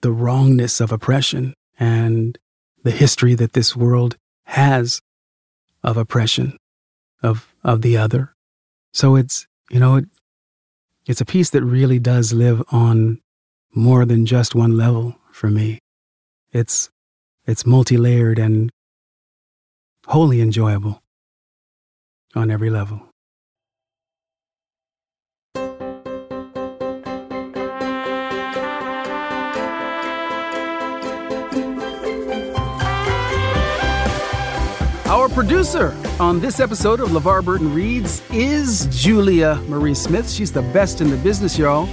the 0.00 0.10
wrongness 0.10 0.80
of 0.80 0.90
oppression 0.90 1.54
and 1.78 2.38
the 2.82 2.90
history 2.90 3.34
that 3.34 3.52
this 3.52 3.76
world 3.76 4.16
has 4.44 5.00
of 5.82 5.96
oppression 5.96 6.56
of 7.22 7.54
of 7.62 7.82
the 7.82 7.96
other 7.96 8.34
so 8.92 9.16
it's 9.16 9.46
you 9.70 9.80
know 9.80 9.96
it, 9.96 10.04
it's 11.06 11.20
a 11.20 11.24
piece 11.26 11.50
that 11.50 11.62
really 11.62 11.98
does 11.98 12.32
live 12.32 12.62
on 12.70 13.20
more 13.74 14.04
than 14.04 14.26
just 14.26 14.54
one 14.54 14.76
level 14.76 15.16
for 15.32 15.48
me. 15.50 15.78
It's 16.52 16.90
it's 17.46 17.66
multi-layered 17.66 18.38
and 18.38 18.70
wholly 20.06 20.40
enjoyable 20.40 21.02
on 22.34 22.50
every 22.50 22.70
level 22.70 23.09
Our 35.10 35.28
producer 35.28 35.92
on 36.20 36.38
this 36.38 36.60
episode 36.60 37.00
of 37.00 37.08
LeVar 37.08 37.44
Burton 37.44 37.74
Reads 37.74 38.22
is 38.30 38.86
Julia 38.92 39.56
Marie 39.66 39.92
Smith. 39.92 40.30
She's 40.30 40.52
the 40.52 40.62
best 40.62 41.00
in 41.00 41.10
the 41.10 41.16
business, 41.16 41.58
y'all. 41.58 41.88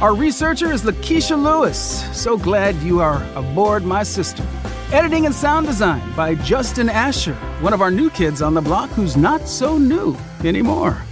Our 0.00 0.14
researcher 0.14 0.70
is 0.70 0.84
Lakeisha 0.84 1.36
Lewis. 1.36 2.06
So 2.16 2.38
glad 2.38 2.76
you 2.76 3.00
are 3.00 3.26
aboard, 3.34 3.84
my 3.84 4.04
sister. 4.04 4.46
Editing 4.92 5.26
and 5.26 5.34
sound 5.34 5.66
design 5.66 6.14
by 6.14 6.36
Justin 6.36 6.88
Asher, 6.88 7.34
one 7.60 7.72
of 7.72 7.80
our 7.80 7.90
new 7.90 8.08
kids 8.08 8.40
on 8.40 8.54
the 8.54 8.60
block 8.60 8.88
who's 8.90 9.16
not 9.16 9.48
so 9.48 9.76
new 9.76 10.16
anymore. 10.44 11.02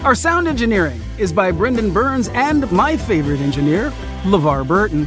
Our 0.00 0.14
sound 0.14 0.48
engineering 0.48 1.02
is 1.18 1.30
by 1.30 1.50
Brendan 1.50 1.92
Burns 1.92 2.28
and 2.28 2.72
my 2.72 2.96
favorite 2.96 3.40
engineer, 3.40 3.90
LeVar 4.22 4.66
Burton. 4.66 5.06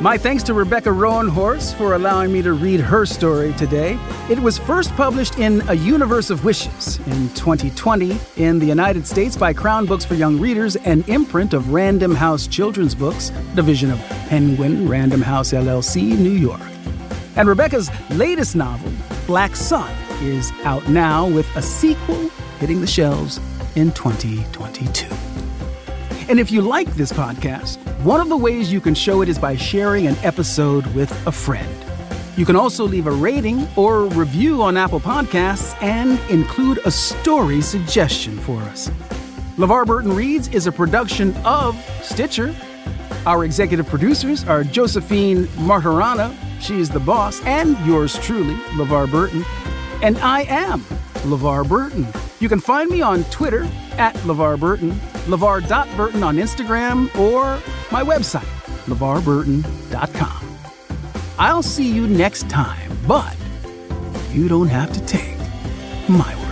My 0.00 0.18
thanks 0.18 0.42
to 0.42 0.52
Rebecca 0.52 0.90
Roanhorse 0.90 1.74
for 1.74 1.94
allowing 1.94 2.30
me 2.30 2.42
to 2.42 2.52
read 2.52 2.80
her 2.80 3.06
story 3.06 3.54
today. 3.54 3.98
It 4.28 4.38
was 4.38 4.58
first 4.58 4.94
published 4.94 5.38
in 5.38 5.66
A 5.70 5.74
Universe 5.74 6.28
of 6.28 6.44
Wishes 6.44 6.98
in 7.06 7.30
2020 7.30 8.18
in 8.36 8.58
the 8.58 8.66
United 8.66 9.06
States 9.06 9.38
by 9.38 9.54
Crown 9.54 9.86
Books 9.86 10.04
for 10.04 10.14
Young 10.14 10.38
Readers, 10.38 10.76
an 10.76 11.02
imprint 11.06 11.54
of 11.54 11.72
Random 11.72 12.14
House 12.14 12.46
Children's 12.46 12.94
Books, 12.94 13.30
division 13.54 13.90
of 13.90 13.98
Penguin 14.28 14.86
Random 14.86 15.22
House 15.22 15.52
LLC, 15.52 16.16
New 16.18 16.28
York. 16.28 16.60
And 17.36 17.48
Rebecca's 17.48 17.90
latest 18.10 18.54
novel, 18.54 18.92
Black 19.26 19.56
Sun, 19.56 19.90
is 20.20 20.52
out 20.64 20.86
now 20.90 21.26
with 21.26 21.46
a 21.56 21.62
sequel 21.62 22.28
hitting 22.60 22.82
the 22.82 22.86
shelves 22.86 23.38
in 23.76 23.92
2022. 23.92 25.25
And 26.28 26.40
if 26.40 26.50
you 26.50 26.60
like 26.60 26.88
this 26.94 27.12
podcast, 27.12 27.78
one 28.02 28.20
of 28.20 28.28
the 28.28 28.36
ways 28.36 28.72
you 28.72 28.80
can 28.80 28.94
show 28.94 29.22
it 29.22 29.28
is 29.28 29.38
by 29.38 29.54
sharing 29.54 30.08
an 30.08 30.16
episode 30.24 30.84
with 30.88 31.10
a 31.26 31.30
friend. 31.30 31.84
You 32.36 32.44
can 32.44 32.56
also 32.56 32.84
leave 32.84 33.06
a 33.06 33.12
rating 33.12 33.68
or 33.76 34.06
review 34.06 34.60
on 34.60 34.76
Apple 34.76 34.98
Podcasts 34.98 35.80
and 35.80 36.18
include 36.28 36.80
a 36.84 36.90
story 36.90 37.60
suggestion 37.60 38.38
for 38.40 38.60
us. 38.62 38.88
LeVar 39.56 39.86
Burton 39.86 40.12
Reads 40.12 40.48
is 40.48 40.66
a 40.66 40.72
production 40.72 41.34
of 41.44 41.76
Stitcher. 42.02 42.54
Our 43.24 43.44
executive 43.44 43.86
producers 43.86 44.44
are 44.44 44.64
Josephine 44.64 45.44
Martirana, 45.58 46.36
she 46.60 46.80
is 46.80 46.90
the 46.90 47.00
boss, 47.00 47.40
and 47.44 47.78
yours 47.86 48.18
truly, 48.18 48.54
LeVar 48.74 49.10
Burton. 49.10 49.44
And 50.02 50.18
I 50.18 50.42
am 50.42 50.80
LeVar 51.22 51.68
Burton. 51.68 52.06
You 52.40 52.48
can 52.48 52.60
find 52.60 52.90
me 52.90 53.00
on 53.00 53.22
Twitter 53.24 53.62
at 53.96 54.14
LeVar 54.24 54.58
Burton, 54.58 55.00
LeVar.Burton 55.26 56.22
on 56.22 56.36
Instagram, 56.36 57.14
or 57.18 57.60
my 57.90 58.02
website, 58.02 58.46
LeVarBurton.com. 58.86 60.58
I'll 61.38 61.62
see 61.62 61.90
you 61.92 62.06
next 62.06 62.48
time, 62.48 62.90
but 63.06 63.36
you 64.30 64.48
don't 64.48 64.68
have 64.68 64.92
to 64.92 65.04
take 65.06 65.36
my 66.08 66.34
word 66.36 66.45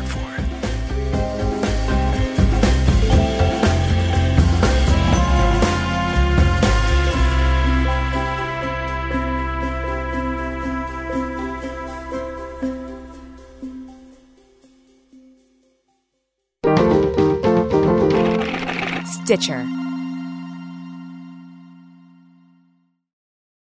Stitcher 19.25 19.84